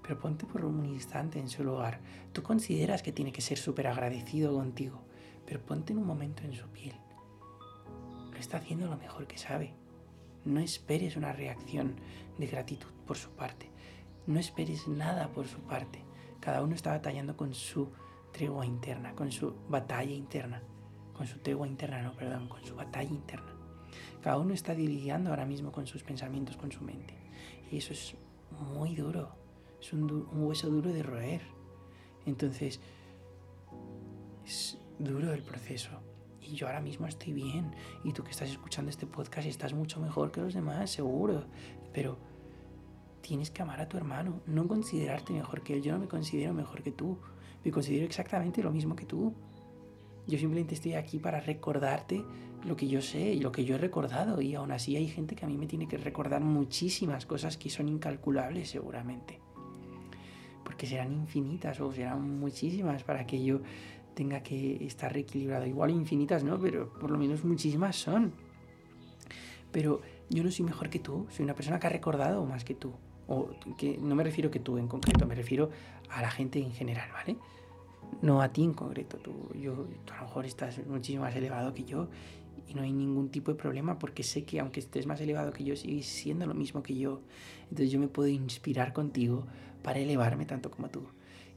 pero 0.03 0.19
ponte 0.19 0.45
por 0.45 0.65
un 0.65 0.85
instante 0.85 1.39
en 1.39 1.49
su 1.49 1.65
lugar. 1.65 2.01
Tú 2.33 2.43
consideras 2.43 3.03
que 3.03 3.13
tiene 3.13 3.33
que 3.33 3.41
ser 3.41 3.57
súper 3.57 3.87
agradecido 3.87 4.53
contigo, 4.53 5.01
pero 5.47 5.61
ponte 5.61 5.93
en 5.93 5.99
un 5.99 6.07
momento 6.07 6.43
en 6.45 6.53
su 6.53 6.67
piel. 6.69 6.95
Está 8.41 8.57
haciendo 8.57 8.87
lo 8.87 8.97
mejor 8.97 9.27
que 9.27 9.37
sabe. 9.37 9.75
No 10.47 10.61
esperes 10.61 11.17
una 11.17 11.33
reacción 11.33 11.97
de 12.39 12.47
gratitud 12.47 12.89
por 13.07 13.19
su 13.19 13.31
parte. 13.31 13.71
No 14.27 14.41
esperes 14.41 14.89
nada 14.89 15.29
por 15.29 15.47
su 15.47 15.59
parte. 15.59 16.03
Cada 16.41 16.63
uno 16.63 16.75
está 16.75 16.91
batallando 16.91 17.37
con 17.37 17.53
su 17.53 17.91
tregua 18.33 18.65
interna, 18.65 19.15
con 19.15 19.31
su 19.31 19.55
batalla 19.69 20.15
interna, 20.15 20.63
con 21.13 21.27
su 21.27 21.39
tregua 21.41 21.67
interna, 21.67 22.01
no, 22.01 22.15
perdón, 22.15 22.49
con 22.49 22.65
su 22.65 22.75
batalla 22.75 23.11
interna. 23.11 23.53
Cada 24.23 24.39
uno 24.39 24.55
está 24.55 24.73
lidiando 24.73 25.31
ahora 25.31 25.45
mismo 25.45 25.71
con 25.71 25.87
sus 25.87 26.03
pensamientos, 26.03 26.57
con 26.57 26.73
su 26.73 26.83
mente. 26.83 27.15
Y 27.71 27.77
eso 27.77 27.93
es 27.93 28.15
muy 28.75 28.95
duro, 28.95 29.35
es 29.79 29.93
un 29.93 30.27
hueso 30.33 30.71
duro 30.71 30.93
de 30.93 31.03
roer. 31.03 31.43
Entonces, 32.25 32.81
es 34.47 34.79
duro 34.99 35.33
el 35.35 35.43
proceso. 35.43 36.10
Yo 36.55 36.67
ahora 36.67 36.81
mismo 36.81 37.07
estoy 37.07 37.33
bien. 37.33 37.75
Y 38.05 38.13
tú 38.13 38.23
que 38.25 38.31
estás 38.31 38.51
escuchando 38.51 38.91
este 38.91 39.07
podcast 39.07 39.47
estás 39.47 39.73
mucho 39.73 40.01
mejor 40.01 40.31
que 40.31 40.41
los 40.41 40.55
demás, 40.55 40.91
seguro. 40.91 41.45
Pero 41.93 42.19
tienes 43.21 43.51
que 43.51 43.63
amar 43.63 43.81
a 43.81 43.89
tu 43.89 43.97
hermano, 43.97 44.41
no 44.47 44.67
considerarte 44.67 45.33
mejor 45.33 45.63
que 45.63 45.75
él. 45.75 45.83
Yo 45.83 45.93
no 45.93 45.99
me 45.99 46.09
considero 46.09 46.53
mejor 46.55 46.83
que 46.83 46.93
tú 46.93 47.19
me 47.65 47.71
considero 47.71 48.07
exactamente 48.07 48.63
lo 48.63 48.71
mismo 48.71 48.97
que 48.97 49.05
tú. 49.05 49.35
Yo 50.27 50.39
simplemente 50.39 50.75
estoy 50.75 50.95
aquí 50.95 51.19
para 51.19 51.41
recordarte 51.41 52.25
lo 52.65 52.77
que 52.77 52.89
yo 52.89 53.03
sé 53.03 53.33
y 53.33 53.41
lo 53.41 53.53
que 53.53 53.65
yo 53.65 53.75
he 53.75 53.79
recordado. 53.79 54.41
Y 54.41 54.55
aún 54.55 54.73
así 54.73 54.97
hay 54.97 55.09
gente 55.09 55.35
que 55.35 55.45
a 55.45 55.49
mí 55.49 55.57
me 55.57 55.67
tiene 55.67 55.89
que 55.89 55.97
recordar 55.97 56.43
muchísimas 56.43 57.27
cosas 57.27 57.57
que 57.57 57.71
son 57.71 57.89
incalculables 57.89 58.71
seguramente. 58.71 59.41
Porque 60.65 60.87
serán 60.87 61.13
infinitas 61.13 61.81
o 61.81 61.93
serán 61.93 62.39
muchísimas 62.39 63.03
para 63.03 63.27
que 63.27 63.43
yo 63.43 63.61
tenga 64.21 64.43
que 64.43 64.85
estar 64.85 65.11
reequilibrado. 65.11 65.65
Igual 65.65 65.93
infinitas 65.93 66.45
no, 66.45 66.61
pero 66.61 66.93
por 66.93 67.11
lo 67.11 67.17
menos 67.17 67.43
muchísimas 67.43 67.97
son. 67.97 68.35
Pero 69.73 70.03
yo 70.29 70.45
no 70.45 70.51
soy 70.51 70.67
mejor 70.67 70.91
que 70.91 70.99
tú, 70.99 71.27
soy 71.31 71.45
una 71.45 71.55
persona 71.55 71.81
que 71.81 71.87
ha 71.87 71.91
recordado 71.91 72.45
más 72.45 72.63
que 72.63 72.75
tú 72.75 72.93
o 73.29 73.49
que 73.79 73.97
no 73.97 74.15
me 74.15 74.23
refiero 74.23 74.51
que 74.51 74.61
tú 74.61 74.77
en 74.77 74.89
concreto, 74.89 75.27
me 75.27 75.35
refiero 75.35 75.71
a 76.11 76.21
la 76.21 76.31
gente 76.31 76.59
en 76.59 76.71
general, 76.73 77.09
¿vale? 77.15 77.39
No 78.21 78.43
a 78.43 78.53
ti 78.53 78.63
en 78.63 78.75
concreto, 78.75 79.17
tú, 79.17 79.33
yo, 79.59 79.87
tú 80.05 80.13
a 80.13 80.17
lo 80.17 80.25
mejor 80.25 80.45
estás 80.45 80.87
muchísimo 80.87 81.23
más 81.25 81.35
elevado 81.35 81.73
que 81.73 81.85
yo 81.85 82.09
y 82.69 82.75
no 82.75 82.83
hay 82.83 82.93
ningún 82.93 83.31
tipo 83.31 83.53
de 83.53 83.57
problema 83.57 83.99
porque 83.99 84.23
sé 84.23 84.45
que 84.45 84.61
aunque 84.61 84.81
estés 84.81 85.07
más 85.07 85.19
elevado 85.23 85.55
que 85.55 85.65
yo, 85.65 85.77
sigues 85.77 86.05
siendo 86.05 86.45
lo 86.45 86.53
mismo 86.53 86.83
que 86.83 86.95
yo. 86.95 87.23
Entonces 87.71 87.91
yo 87.91 87.99
me 87.99 88.09
puedo 88.09 88.29
inspirar 88.29 88.93
contigo 88.93 89.47
para 89.83 89.99
elevarme 89.99 90.45
tanto 90.45 90.71
como 90.71 90.91
tú. 90.91 91.07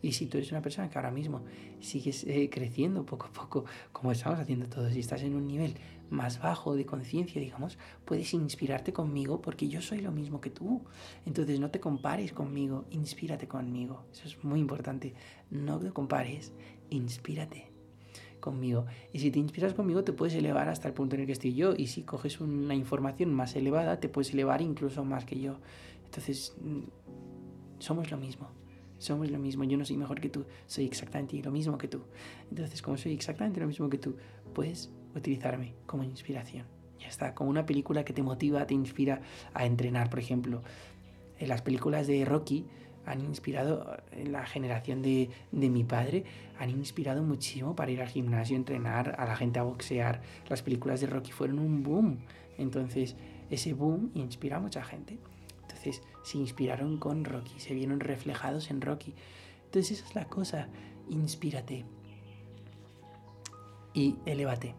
Y 0.03 0.11
si 0.11 0.27
tú 0.27 0.37
eres 0.37 0.51
una 0.51 0.61
persona 0.61 0.89
que 0.89 0.97
ahora 0.99 1.11
mismo 1.11 1.41
sigues 1.79 2.25
eh, 2.25 2.49
creciendo 2.51 3.05
poco 3.05 3.27
a 3.27 3.31
poco, 3.31 3.63
como 3.93 4.11
estamos 4.11 4.37
haciendo 4.37 4.67
todos, 4.67 4.93
y 4.95 4.99
estás 4.99 5.23
en 5.23 5.33
un 5.33 5.47
nivel 5.47 5.75
más 6.09 6.41
bajo 6.41 6.75
de 6.75 6.85
conciencia, 6.85 7.41
digamos, 7.41 7.77
puedes 8.03 8.33
inspirarte 8.33 8.91
conmigo 8.91 9.41
porque 9.41 9.69
yo 9.69 9.81
soy 9.81 10.01
lo 10.01 10.11
mismo 10.11 10.41
que 10.41 10.49
tú. 10.49 10.83
Entonces 11.25 11.61
no 11.61 11.71
te 11.71 11.79
compares 11.79 12.33
conmigo, 12.33 12.83
inspírate 12.91 13.47
conmigo. 13.47 14.03
Eso 14.11 14.27
es 14.27 14.43
muy 14.43 14.59
importante. 14.59 15.13
No 15.49 15.79
te 15.79 15.91
compares, 15.91 16.51
inspírate 16.89 17.71
conmigo. 18.41 18.85
Y 19.13 19.19
si 19.19 19.31
te 19.31 19.39
inspiras 19.39 19.73
conmigo, 19.73 20.03
te 20.03 20.11
puedes 20.11 20.35
elevar 20.35 20.67
hasta 20.67 20.89
el 20.89 20.93
punto 20.93 21.15
en 21.15 21.21
el 21.21 21.27
que 21.27 21.31
estoy 21.31 21.53
yo. 21.53 21.75
Y 21.77 21.87
si 21.87 22.03
coges 22.03 22.41
una 22.41 22.75
información 22.75 23.33
más 23.33 23.55
elevada, 23.55 24.01
te 24.01 24.09
puedes 24.09 24.33
elevar 24.33 24.61
incluso 24.61 25.05
más 25.05 25.23
que 25.23 25.39
yo. 25.39 25.59
Entonces, 26.03 26.53
mm, 26.61 27.79
somos 27.79 28.11
lo 28.11 28.17
mismo. 28.17 28.62
Somos 29.03 29.29
lo 29.29 29.37
mismo. 29.37 29.65
Yo 29.65 29.77
no 29.77 29.83
soy 29.83 29.97
mejor 29.97 30.21
que 30.21 30.29
tú. 30.29 30.45
Soy 30.65 30.85
exactamente 30.85 31.37
lo 31.43 31.51
mismo 31.51 31.77
que 31.77 31.89
tú. 31.89 32.03
Entonces, 32.49 32.81
como 32.81 32.95
soy 32.95 33.11
exactamente 33.11 33.59
lo 33.59 33.67
mismo 33.67 33.89
que 33.89 33.97
tú, 33.97 34.15
puedes 34.53 34.89
utilizarme 35.13 35.73
como 35.85 36.03
inspiración. 36.05 36.65
Ya 37.01 37.09
está, 37.09 37.35
como 37.35 37.49
una 37.49 37.65
película 37.65 38.05
que 38.05 38.13
te 38.13 38.23
motiva, 38.23 38.65
te 38.65 38.73
inspira 38.73 39.21
a 39.53 39.65
entrenar, 39.65 40.09
por 40.09 40.19
ejemplo. 40.19 40.63
En 41.37 41.49
las 41.49 41.61
películas 41.61 42.07
de 42.07 42.23
Rocky 42.23 42.65
han 43.05 43.19
inspirado, 43.19 43.97
en 44.13 44.31
la 44.31 44.45
generación 44.45 45.01
de, 45.01 45.29
de 45.51 45.69
mi 45.69 45.83
padre, 45.83 46.23
han 46.57 46.69
inspirado 46.69 47.23
muchísimo 47.23 47.75
para 47.75 47.91
ir 47.91 48.01
al 48.01 48.07
gimnasio, 48.07 48.55
entrenar, 48.55 49.15
a 49.19 49.25
la 49.25 49.35
gente 49.35 49.59
a 49.59 49.63
boxear. 49.63 50.21
Las 50.47 50.61
películas 50.61 51.01
de 51.01 51.07
Rocky 51.07 51.33
fueron 51.33 51.59
un 51.59 51.83
boom. 51.83 52.19
Entonces, 52.57 53.17
ese 53.49 53.73
boom 53.73 54.11
inspira 54.13 54.55
a 54.55 54.59
mucha 54.61 54.81
gente. 54.81 55.19
Se 56.23 56.37
inspiraron 56.37 56.97
con 56.97 57.25
Rocky, 57.25 57.59
se 57.59 57.73
vieron 57.73 57.99
reflejados 57.99 58.69
en 58.71 58.81
Rocky. 58.81 59.13
Entonces, 59.65 59.99
esa 59.99 60.07
es 60.07 60.15
la 60.15 60.25
cosa. 60.25 60.67
Inspírate 61.09 61.85
y 63.93 64.15
elévate. 64.25 64.75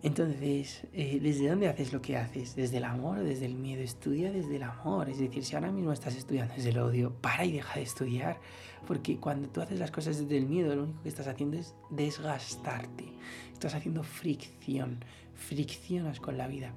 Entonces, 0.00 0.82
eh, 0.92 1.18
¿desde 1.20 1.48
dónde 1.48 1.68
haces 1.68 1.92
lo 1.92 2.00
que 2.00 2.16
haces? 2.16 2.54
¿Desde 2.54 2.76
el 2.76 2.84
amor 2.84 3.18
desde 3.24 3.46
el 3.46 3.54
miedo? 3.54 3.82
Estudia 3.82 4.30
desde 4.30 4.56
el 4.56 4.62
amor. 4.62 5.08
Es 5.08 5.18
decir, 5.18 5.44
si 5.44 5.56
ahora 5.56 5.72
mismo 5.72 5.92
estás 5.92 6.14
estudiando 6.14 6.54
desde 6.54 6.70
el 6.70 6.78
odio, 6.78 7.12
para 7.20 7.44
y 7.44 7.52
deja 7.52 7.74
de 7.74 7.82
estudiar. 7.82 8.38
Porque 8.86 9.18
cuando 9.18 9.48
tú 9.48 9.60
haces 9.60 9.80
las 9.80 9.90
cosas 9.90 10.18
desde 10.18 10.38
el 10.38 10.46
miedo, 10.46 10.74
lo 10.76 10.84
único 10.84 11.02
que 11.02 11.08
estás 11.08 11.26
haciendo 11.26 11.58
es 11.58 11.74
desgastarte. 11.90 13.06
Estás 13.52 13.74
haciendo 13.74 14.04
fricción. 14.04 15.04
Friccionas 15.34 16.20
con 16.20 16.38
la 16.38 16.46
vida. 16.46 16.72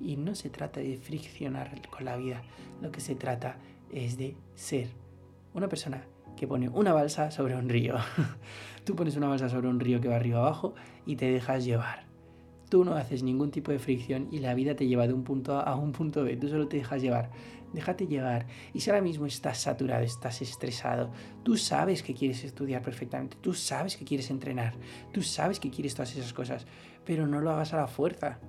Y 0.00 0.16
no 0.16 0.34
se 0.34 0.50
trata 0.50 0.80
de 0.80 0.96
friccionar 0.96 1.70
con 1.90 2.04
la 2.04 2.16
vida. 2.16 2.42
Lo 2.80 2.92
que 2.92 3.00
se 3.00 3.14
trata 3.14 3.58
es 3.90 4.16
de 4.16 4.36
ser 4.54 4.88
una 5.54 5.68
persona 5.68 6.04
que 6.36 6.46
pone 6.46 6.68
una 6.68 6.92
balsa 6.92 7.30
sobre 7.30 7.56
un 7.56 7.68
río. 7.68 7.96
tú 8.84 8.94
pones 8.94 9.16
una 9.16 9.28
balsa 9.28 9.48
sobre 9.48 9.68
un 9.68 9.80
río 9.80 10.00
que 10.00 10.08
va 10.08 10.16
arriba 10.16 10.40
abajo 10.40 10.74
y 11.06 11.16
te 11.16 11.30
dejas 11.30 11.64
llevar 11.64 12.06
Tú 12.68 12.84
no 12.84 12.94
haces 12.96 13.22
ningún 13.22 13.52
tipo 13.52 13.70
de 13.70 13.78
fricción 13.78 14.26
y 14.32 14.40
la 14.40 14.52
vida 14.54 14.74
te 14.74 14.88
lleva 14.88 15.06
de 15.06 15.12
un 15.12 15.22
punto 15.22 15.56
A 15.56 15.62
a 15.62 15.76
un 15.76 15.92
punto 15.92 16.24
B. 16.24 16.36
Tú 16.36 16.48
solo 16.48 16.66
te 16.66 16.78
dejas 16.78 17.00
llevar. 17.00 17.30
Déjate 17.72 18.08
llevar. 18.08 18.46
Y 18.74 18.80
si 18.80 18.90
ahora 18.90 19.02
mismo 19.02 19.26
estás 19.26 19.58
saturado, 19.58 20.02
estás 20.02 20.42
estresado, 20.42 21.12
tú 21.44 21.56
sabes 21.56 22.02
que 22.02 22.14
quieres 22.14 22.42
estudiar 22.42 22.82
perfectamente, 22.82 23.36
tú 23.40 23.54
sabes 23.54 23.96
que 23.96 24.04
quieres 24.04 24.30
entrenar, 24.30 24.74
tú 25.12 25.22
sabes 25.22 25.60
que 25.60 25.70
quieres 25.70 25.94
todas 25.94 26.16
esas 26.16 26.32
cosas, 26.32 26.66
pero 27.04 27.26
no 27.26 27.40
lo 27.40 27.50
hagas 27.50 27.72
a 27.72 27.76
la 27.76 27.86
fuerza. 27.86 28.40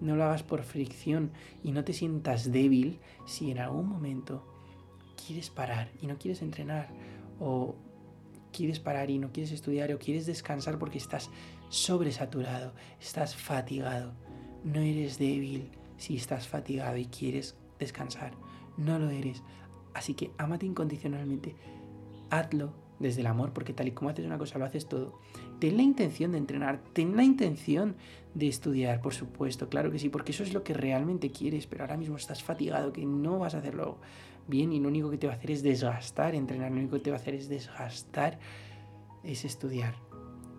No 0.00 0.16
lo 0.16 0.24
hagas 0.24 0.42
por 0.42 0.62
fricción 0.62 1.30
y 1.62 1.72
no 1.72 1.84
te 1.84 1.92
sientas 1.92 2.50
débil 2.50 3.00
si 3.26 3.50
en 3.50 3.58
algún 3.58 3.88
momento 3.88 4.44
quieres 5.26 5.50
parar 5.50 5.90
y 6.00 6.06
no 6.06 6.18
quieres 6.18 6.42
entrenar 6.42 6.88
o 7.40 7.76
quieres 8.52 8.80
parar 8.80 9.10
y 9.10 9.18
no 9.18 9.32
quieres 9.32 9.52
estudiar 9.52 9.92
o 9.92 9.98
quieres 9.98 10.26
descansar 10.26 10.78
porque 10.78 10.98
estás 10.98 11.30
sobresaturado, 11.68 12.72
estás 13.00 13.34
fatigado. 13.34 14.12
No 14.62 14.80
eres 14.80 15.18
débil 15.18 15.70
si 15.96 16.16
estás 16.16 16.46
fatigado 16.48 16.96
y 16.96 17.06
quieres 17.06 17.56
descansar. 17.78 18.32
No 18.76 18.98
lo 18.98 19.10
eres. 19.10 19.42
Así 19.92 20.14
que 20.14 20.30
ámate 20.38 20.66
incondicionalmente. 20.66 21.54
Hazlo 22.30 22.83
desde 22.98 23.20
el 23.20 23.26
amor, 23.26 23.52
porque 23.52 23.72
tal 23.72 23.88
y 23.88 23.92
como 23.92 24.10
haces 24.10 24.24
una 24.24 24.38
cosa, 24.38 24.58
lo 24.58 24.64
haces 24.64 24.86
todo. 24.86 25.20
Ten 25.58 25.76
la 25.76 25.82
intención 25.82 26.32
de 26.32 26.38
entrenar, 26.38 26.80
ten 26.92 27.16
la 27.16 27.24
intención 27.24 27.96
de 28.34 28.48
estudiar, 28.48 29.00
por 29.00 29.14
supuesto, 29.14 29.68
claro 29.68 29.90
que 29.90 29.98
sí, 29.98 30.08
porque 30.08 30.32
eso 30.32 30.42
es 30.42 30.52
lo 30.52 30.62
que 30.62 30.74
realmente 30.74 31.30
quieres, 31.30 31.66
pero 31.66 31.84
ahora 31.84 31.96
mismo 31.96 32.16
estás 32.16 32.42
fatigado, 32.42 32.92
que 32.92 33.04
no 33.04 33.38
vas 33.38 33.54
a 33.54 33.58
hacerlo 33.58 33.98
bien 34.46 34.72
y 34.72 34.80
lo 34.80 34.88
único 34.88 35.10
que 35.10 35.18
te 35.18 35.26
va 35.26 35.34
a 35.34 35.36
hacer 35.36 35.50
es 35.50 35.62
desgastar, 35.62 36.34
entrenar, 36.34 36.70
lo 36.70 36.78
único 36.78 36.96
que 36.96 37.02
te 37.02 37.10
va 37.10 37.16
a 37.16 37.20
hacer 37.20 37.34
es 37.34 37.48
desgastar, 37.48 38.38
es 39.22 39.44
estudiar. 39.44 39.94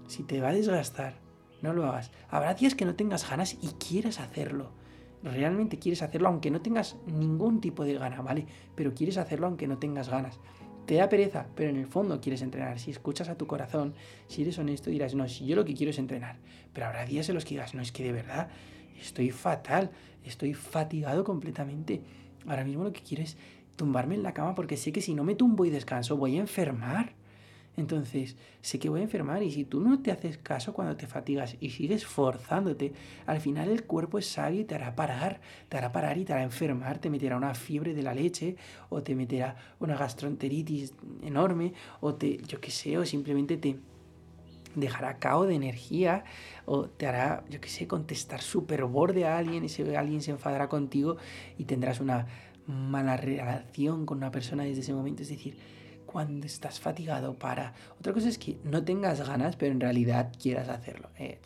Si 0.07 0.23
te 0.23 0.41
va 0.41 0.49
a 0.49 0.53
desgastar, 0.53 1.19
no 1.61 1.73
lo 1.73 1.85
hagas. 1.85 2.11
Habrá 2.29 2.53
días 2.53 2.75
que 2.75 2.85
no 2.85 2.95
tengas 2.95 3.29
ganas 3.29 3.57
y 3.61 3.67
quieras 3.79 4.19
hacerlo. 4.19 4.71
Realmente 5.23 5.79
quieres 5.79 6.03
hacerlo 6.03 6.27
aunque 6.27 6.51
no 6.51 6.61
tengas 6.61 6.97
ningún 7.07 7.59
tipo 7.59 7.83
de 7.83 7.95
gana, 7.95 8.21
¿vale? 8.21 8.45
Pero 8.75 8.93
quieres 8.93 9.17
hacerlo 9.17 9.47
aunque 9.47 9.67
no 9.67 9.79
tengas 9.79 10.09
ganas. 10.09 10.39
Te 10.85 10.95
da 10.95 11.09
pereza, 11.09 11.47
pero 11.55 11.69
en 11.71 11.77
el 11.77 11.87
fondo 11.87 12.21
quieres 12.21 12.43
entrenar. 12.43 12.79
Si 12.79 12.91
escuchas 12.91 13.29
a 13.29 13.35
tu 13.35 13.47
corazón, 13.47 13.95
si 14.27 14.43
eres 14.43 14.59
honesto, 14.59 14.91
dirás, 14.91 15.15
no, 15.15 15.27
si 15.27 15.45
yo 15.45 15.55
lo 15.55 15.65
que 15.65 15.73
quiero 15.73 15.89
es 15.89 15.97
entrenar. 15.97 16.37
Pero 16.73 16.85
habrá 16.85 17.05
días 17.05 17.27
en 17.29 17.35
los 17.35 17.43
que 17.43 17.55
digas, 17.55 17.73
no, 17.73 17.81
es 17.81 17.91
que 17.91 18.03
de 18.03 18.11
verdad 18.11 18.49
estoy 19.01 19.31
fatal, 19.31 19.89
estoy 20.23 20.53
fatigado 20.53 21.23
completamente. 21.23 22.01
Ahora 22.45 22.63
mismo 22.63 22.83
lo 22.83 22.93
que 22.93 23.01
quiero 23.01 23.23
es 23.23 23.35
tumbarme 23.75 24.15
en 24.15 24.23
la 24.23 24.33
cama 24.33 24.53
porque 24.53 24.77
sé 24.77 24.91
que 24.91 25.01
si 25.01 25.15
no 25.15 25.23
me 25.23 25.35
tumbo 25.35 25.65
y 25.65 25.71
descanso 25.71 26.17
voy 26.17 26.37
a 26.37 26.41
enfermar. 26.41 27.13
Entonces, 27.77 28.37
sé 28.61 28.79
que 28.79 28.89
voy 28.89 29.01
a 29.01 29.03
enfermar 29.03 29.43
y 29.43 29.51
si 29.51 29.65
tú 29.65 29.81
no 29.81 30.01
te 30.01 30.11
haces 30.11 30.37
caso 30.37 30.73
cuando 30.73 30.95
te 30.95 31.07
fatigas 31.07 31.57
y 31.59 31.71
sigues 31.71 32.05
forzándote, 32.05 32.93
al 33.25 33.41
final 33.41 33.69
el 33.69 33.83
cuerpo 33.83 34.17
es 34.17 34.27
sabio 34.27 34.61
y 34.61 34.65
te 34.65 34.75
hará 34.75 34.95
parar, 34.95 35.41
te 35.67 35.77
hará 35.77 35.91
parar 35.91 36.17
y 36.17 36.23
te 36.23 36.33
hará 36.33 36.43
enfermar, 36.43 36.99
te 36.99 37.09
meterá 37.09 37.35
una 37.35 37.53
fiebre 37.53 37.93
de 37.93 38.03
la 38.03 38.13
leche 38.13 38.55
o 38.89 39.03
te 39.03 39.13
meterá 39.13 39.57
una 39.79 39.97
gastroenteritis 39.97 40.93
enorme 41.21 41.73
o 41.99 42.15
te, 42.15 42.37
yo 42.47 42.61
qué 42.61 42.71
sé, 42.71 42.97
o 42.97 43.05
simplemente 43.05 43.57
te 43.57 43.77
dejará 44.75 45.17
cao 45.19 45.45
de 45.45 45.55
energía 45.55 46.23
o 46.65 46.87
te 46.87 47.07
hará, 47.07 47.43
yo 47.49 47.59
qué 47.59 47.69
sé, 47.69 47.87
contestar 47.87 48.41
súper 48.41 48.85
borde 48.85 49.25
a 49.25 49.37
alguien 49.37 49.63
y 49.63 49.67
ese 49.67 49.97
alguien 49.97 50.21
se 50.21 50.31
enfadará 50.31 50.69
contigo 50.69 51.17
y 51.57 51.65
tendrás 51.65 51.99
una 51.99 52.27
mala 52.67 53.17
relación 53.17 54.05
con 54.05 54.17
una 54.17 54.31
persona 54.31 54.63
desde 54.63 54.81
ese 54.81 54.93
momento. 54.93 55.23
Es 55.23 55.29
decir, 55.29 55.57
cuando 56.15 56.47
estás 56.47 56.79
fatigado 56.79 57.37
para. 57.37 57.73
Otra 57.99 58.13
cosa 58.13 58.29
es 58.29 58.37
que 58.37 58.57
no 58.63 58.85
tengas 58.85 59.27
ganas, 59.27 59.57
pero 59.57 59.73
en 59.73 59.81
realidad 59.81 60.31
quieras 60.41 60.69
hacerlo. 60.69 61.09
Eh, 61.19 61.39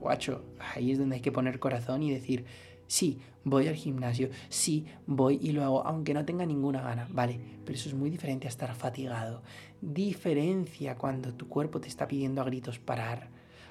guacho, 0.00 0.42
ahí 0.74 0.90
es 0.90 0.98
donde 0.98 1.14
hay 1.14 1.22
que 1.22 1.30
poner 1.30 1.60
corazón 1.60 2.02
y 2.02 2.10
decir, 2.10 2.44
sí, 2.88 3.20
voy 3.44 3.68
al 3.68 3.76
gimnasio, 3.76 4.30
sí, 4.48 4.84
voy 5.06 5.38
y 5.40 5.52
lo 5.52 5.62
hago, 5.62 5.86
aunque 5.86 6.12
no 6.12 6.24
tenga 6.24 6.44
ninguna 6.44 6.82
gana, 6.82 7.06
vale, 7.08 7.38
pero 7.64 7.78
eso 7.78 7.88
es 7.88 7.94
muy 7.94 8.10
diferente 8.10 8.48
a 8.48 8.50
estar 8.50 8.74
fatigado. 8.74 9.42
Diferencia 9.80 10.96
cuando 10.96 11.32
tu 11.32 11.46
cuerpo 11.46 11.80
te 11.80 11.86
está 11.86 12.08
pidiendo 12.08 12.42
a 12.42 12.46
gritos 12.46 12.80
parar, 12.80 13.28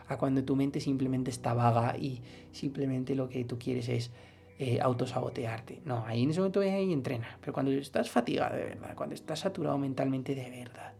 a 0.07 0.17
cuando 0.17 0.45
tu 0.45 0.55
mente 0.55 0.79
simplemente 0.79 1.31
está 1.31 1.53
vaga 1.53 1.97
y 1.97 2.21
simplemente 2.53 3.13
lo 3.13 3.27
que 3.27 3.43
tú 3.43 3.59
quieres 3.59 3.89
es 3.89 4.09
eh, 4.57 4.79
autosabotearte. 4.81 5.81
No, 5.83 6.05
ahí 6.05 6.23
en 6.23 6.29
ese 6.29 6.39
momento 6.39 6.61
ahí 6.61 6.93
entrena. 6.93 7.37
Pero 7.41 7.51
cuando 7.51 7.71
estás 7.71 8.09
fatigado 8.09 8.55
de 8.55 8.63
verdad, 8.63 8.95
cuando 8.95 9.13
estás 9.13 9.39
saturado 9.39 9.77
mentalmente 9.77 10.33
de 10.33 10.49
verdad, 10.49 10.93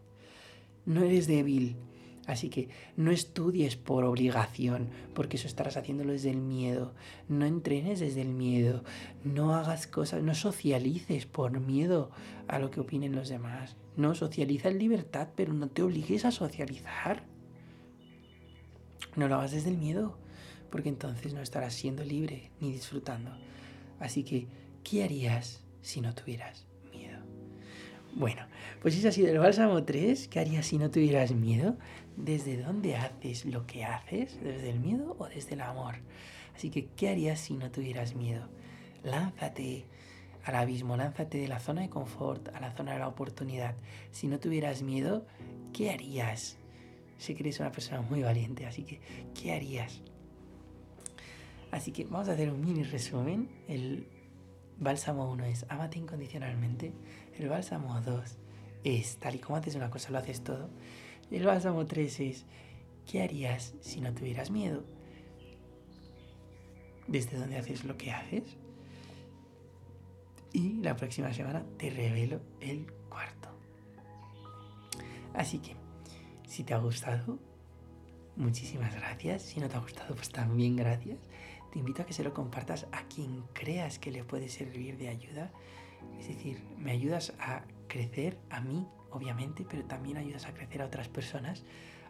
no 0.86 1.04
eres 1.04 1.28
débil. 1.28 1.78
Así 2.28 2.50
que 2.50 2.70
no 2.98 3.12
estudies 3.12 3.76
por 3.76 4.04
obligación, 4.04 4.90
porque 5.14 5.38
eso 5.38 5.48
estarás 5.48 5.78
haciéndolo 5.78 6.12
desde 6.12 6.32
el 6.32 6.42
miedo. 6.42 6.94
No 7.30 7.46
entrenes 7.46 8.00
desde 8.00 8.22
el 8.22 8.34
miedo. 8.34 8.84
No 9.24 9.56
hagas 9.56 9.88
cosas, 9.88 10.24
no 10.24 10.34
socialices 10.34 11.26
por 11.26 11.60
miedo 11.60 12.10
a 12.48 12.60
lo 12.60 12.72
que 12.72 12.82
opinen 12.82 13.16
los 13.16 13.30
demás. 13.30 13.78
No 13.96 14.16
socializa 14.16 14.70
en 14.70 14.80
libertad, 14.80 15.30
pero 15.36 15.54
no 15.54 15.68
te 15.70 15.84
obligues 15.84 16.26
a 16.26 16.32
socializar. 16.32 17.24
No 19.16 19.28
lo 19.28 19.36
hagas 19.36 19.52
desde 19.52 19.70
el 19.70 19.78
miedo 19.78 20.18
porque 20.76 20.90
entonces 20.90 21.34
no 21.34 21.40
estarás 21.40 21.74
siendo 21.74 22.04
libre 22.04 22.52
ni 22.60 22.70
disfrutando. 22.70 23.32
Así 23.98 24.26
que, 24.26 24.50
¿qué 24.84 25.06
harías 25.06 25.64
si 25.82 26.02
no 26.02 26.14
tuvieras 26.14 26.68
miedo? 26.92 27.20
Bueno, 28.14 28.42
pues 28.82 28.98
ese 28.98 29.08
ha 29.08 29.14
sido 29.14 29.30
el 29.30 29.40
bálsamo 29.40 29.86
3. 29.86 30.28
¿Qué 30.28 30.42
harías 30.42 30.66
si 30.66 30.78
no 30.78 30.92
tuvieras 30.92 31.32
miedo? 31.32 31.78
¿Desde 32.18 32.62
dónde 32.62 32.98
haces 32.98 33.46
lo 33.46 33.66
que 33.66 33.86
haces? 33.86 34.38
¿Desde 34.44 34.70
el 34.70 34.82
miedo 34.82 35.16
o 35.18 35.30
desde 35.30 35.54
el 35.54 35.62
amor? 35.62 35.96
Así 36.54 36.70
que, 36.70 36.88
¿qué 36.88 37.08
harías 37.08 37.40
si 37.40 37.54
no 37.54 37.72
tuvieras 37.72 38.14
miedo? 38.14 38.50
Lánzate 39.02 39.86
al 40.44 40.56
abismo, 40.56 40.98
lánzate 40.98 41.38
de 41.38 41.48
la 41.48 41.62
zona 41.62 41.84
de 41.84 41.90
confort 41.90 42.50
a 42.54 42.60
la 42.60 42.76
zona 42.76 42.92
de 42.92 43.00
la 43.00 43.08
oportunidad. 43.08 43.76
Si 44.12 44.28
no 44.28 44.42
tuvieras 44.42 44.84
miedo, 44.84 45.26
¿qué 45.72 45.92
harías? 45.92 46.58
Sé 47.18 47.34
que 47.34 47.44
eres 47.44 47.62
una 47.62 47.72
persona 47.72 48.02
muy 48.02 48.24
valiente, 48.24 48.66
así 48.66 48.84
que, 48.84 49.00
¿qué 49.34 49.54
harías? 49.54 50.02
Así 51.76 51.92
que 51.92 52.06
vamos 52.06 52.30
a 52.30 52.32
hacer 52.32 52.50
un 52.50 52.64
mini 52.64 52.84
resumen. 52.84 53.50
El 53.68 54.08
bálsamo 54.80 55.30
1 55.30 55.44
es 55.44 55.66
amate 55.68 56.00
incondicionalmente. 56.00 56.94
El 57.38 57.50
bálsamo 57.50 58.00
2 58.00 58.38
es 58.86 59.18
tal 59.18 59.36
y 59.36 59.40
como 59.40 59.58
haces 59.58 59.76
una 59.76 59.90
cosa, 59.90 60.10
lo 60.12 60.20
haces 60.20 60.42
todo. 60.42 60.70
El 61.30 61.46
bálsamo 61.46 61.86
3 61.86 62.20
es 62.22 62.46
¿qué 63.06 63.24
harías 63.24 63.74
si 63.82 64.00
no 64.00 64.14
tuvieras 64.14 64.52
miedo? 64.52 64.86
¿Desde 67.10 67.38
dónde 67.38 67.58
haces 67.58 67.84
lo 67.84 67.98
que 67.98 68.14
haces? 68.14 68.56
Y 70.54 70.76
la 70.82 70.96
próxima 70.96 71.34
semana 71.34 71.66
te 71.78 71.90
revelo 71.90 72.40
el 72.62 72.90
cuarto. 73.10 73.50
Así 75.34 75.60
que, 75.60 75.76
si 76.48 76.64
te 76.64 76.74
ha 76.74 76.78
gustado, 76.78 77.38
muchísimas 78.38 78.96
gracias. 78.96 79.42
Si 79.42 79.60
no 79.60 79.68
te 79.68 79.76
ha 79.76 79.82
gustado, 79.82 80.16
pues 80.16 80.30
también 80.30 80.78
gracias 80.78 81.18
invito 81.76 82.02
a 82.02 82.06
que 82.06 82.14
se 82.14 82.24
lo 82.24 82.34
compartas 82.34 82.88
a 82.92 83.04
quien 83.04 83.44
creas 83.54 84.00
que 84.00 84.12
le 84.12 84.24
puede 84.24 84.50
servir 84.50 84.98
de 84.98 85.10
ayuda. 85.10 85.52
Es 86.20 86.28
decir, 86.28 86.64
me 86.78 86.92
ayudas 86.92 87.34
a 87.40 87.64
crecer 87.88 88.38
a 88.50 88.62
mí, 88.62 88.88
obviamente, 89.12 89.66
pero 89.70 89.84
también 89.86 90.18
ayudas 90.18 90.46
a 90.46 90.54
crecer 90.54 90.82
a 90.82 90.86
otras 90.86 91.10
personas 91.10 91.64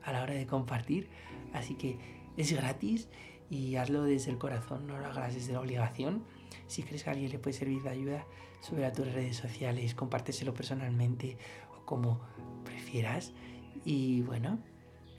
a 0.03 0.11
la 0.11 0.21
hora 0.21 0.33
de 0.33 0.45
compartir. 0.45 1.09
Así 1.53 1.75
que 1.75 1.97
es 2.37 2.53
gratis 2.53 3.09
y 3.49 3.75
hazlo 3.75 4.03
desde 4.03 4.31
el 4.31 4.37
corazón, 4.37 4.87
no 4.87 4.97
lo 4.97 5.05
hagas 5.05 5.33
desde 5.33 5.53
la 5.53 5.61
obligación. 5.61 6.23
Si 6.67 6.83
crees 6.83 7.03
que 7.03 7.09
a 7.09 7.13
alguien 7.13 7.31
le 7.31 7.39
puede 7.39 7.55
servir 7.55 7.81
de 7.81 7.89
ayuda, 7.89 8.25
sube 8.59 8.85
a 8.85 8.93
tus 8.93 9.11
redes 9.11 9.37
sociales, 9.37 9.95
compárteselo 9.95 10.53
personalmente 10.53 11.37
o 11.77 11.85
como 11.85 12.21
prefieras. 12.63 13.33
Y 13.83 14.21
bueno, 14.21 14.59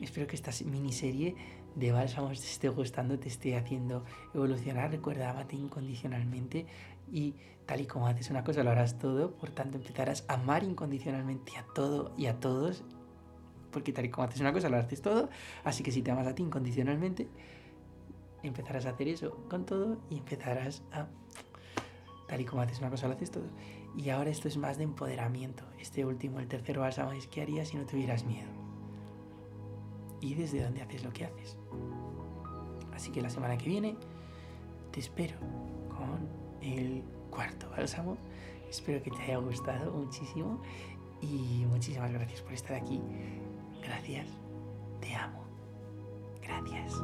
espero 0.01 0.27
que 0.27 0.37
esta 0.37 0.51
miniserie 0.65 1.37
de 1.77 1.93
bálsamos 1.93 2.41
te 2.41 2.47
esté 2.47 2.69
gustando, 2.71 3.19
te 3.19 3.29
esté 3.29 3.57
haciendo 3.57 4.05
evolucionar. 4.35 4.91
Recuerda, 4.91 5.31
amate 5.31 5.57
incondicionalmente 5.57 6.67
y 7.13 7.35
tal 7.67 7.83
y 7.83 7.87
como 7.87 8.09
haces 8.09 8.31
una 8.31 8.43
cosa 8.43 8.65
lo 8.65 8.71
harás 8.71 8.99
todo, 8.99 9.33
por 9.37 9.51
tanto 9.51 9.77
empezarás 9.77 10.25
a 10.29 10.35
amar 10.35 10.65
incondicionalmente 10.65 11.57
a 11.59 11.67
todo 11.75 12.13
y 12.17 12.27
a 12.27 12.41
todos, 12.41 12.83
porque 13.71 13.93
tal 13.93 14.07
y 14.07 14.11
como 14.11 14.27
haces 14.27 14.41
una 14.41 14.53
cosa 14.53 14.69
lo 14.69 14.79
haces 14.79 15.03
todo, 15.03 15.29
así 15.65 15.83
que 15.83 15.93
si 15.93 16.03
te 16.03 16.11
amas 16.11 16.27
a 16.27 16.35
ti 16.35 16.43
incondicionalmente, 16.43 17.29
empezarás 18.43 18.87
a 18.87 18.91
hacer 18.91 19.09
eso 19.09 19.45
con 19.49 19.67
todo 19.67 19.99
y 20.09 20.19
empezarás 20.19 20.83
a, 20.93 21.09
tal 22.27 22.41
y 22.41 22.45
como 22.45 22.63
haces 22.63 22.79
una 22.79 22.91
cosa 22.91 23.07
lo 23.07 23.15
haces 23.15 23.31
todo. 23.31 23.47
Y 23.97 24.11
ahora 24.11 24.31
esto 24.31 24.49
es 24.49 24.57
más 24.57 24.77
de 24.79 24.85
empoderamiento. 24.85 25.65
Este 25.81 26.05
último, 26.05 26.39
el 26.39 26.49
tercero 26.49 26.83
bálsamo 26.83 27.13
es 27.13 27.27
¿qué 27.27 27.43
harías 27.43 27.69
si 27.69 27.77
no 27.77 27.87
tuvieras 27.87 28.25
miedo? 28.25 28.66
Y 30.21 30.35
desde 30.35 30.63
dónde 30.63 30.83
haces 30.83 31.05
lo 31.05 31.13
que 31.13 31.25
haces. 31.25 31.57
Así 32.95 33.11
que 33.13 33.21
la 33.21 33.31
semana 33.31 33.59
que 33.59 33.69
viene 33.69 33.97
te 34.91 35.01
espero 35.01 35.37
con 35.89 36.29
el 36.63 37.03
cuarto 37.31 37.69
bálsamo. 37.71 38.17
Espero 38.69 39.03
que 39.03 39.11
te 39.11 39.23
haya 39.23 39.37
gustado 39.37 39.93
muchísimo 39.93 40.61
y 41.21 41.65
muchísimas 41.69 42.13
gracias 42.13 42.41
por 42.43 42.53
estar 42.53 42.77
aquí. 42.77 43.01
Gracias, 43.83 44.29
te 45.01 45.15
amo. 45.15 45.45
Gracias. 46.43 46.95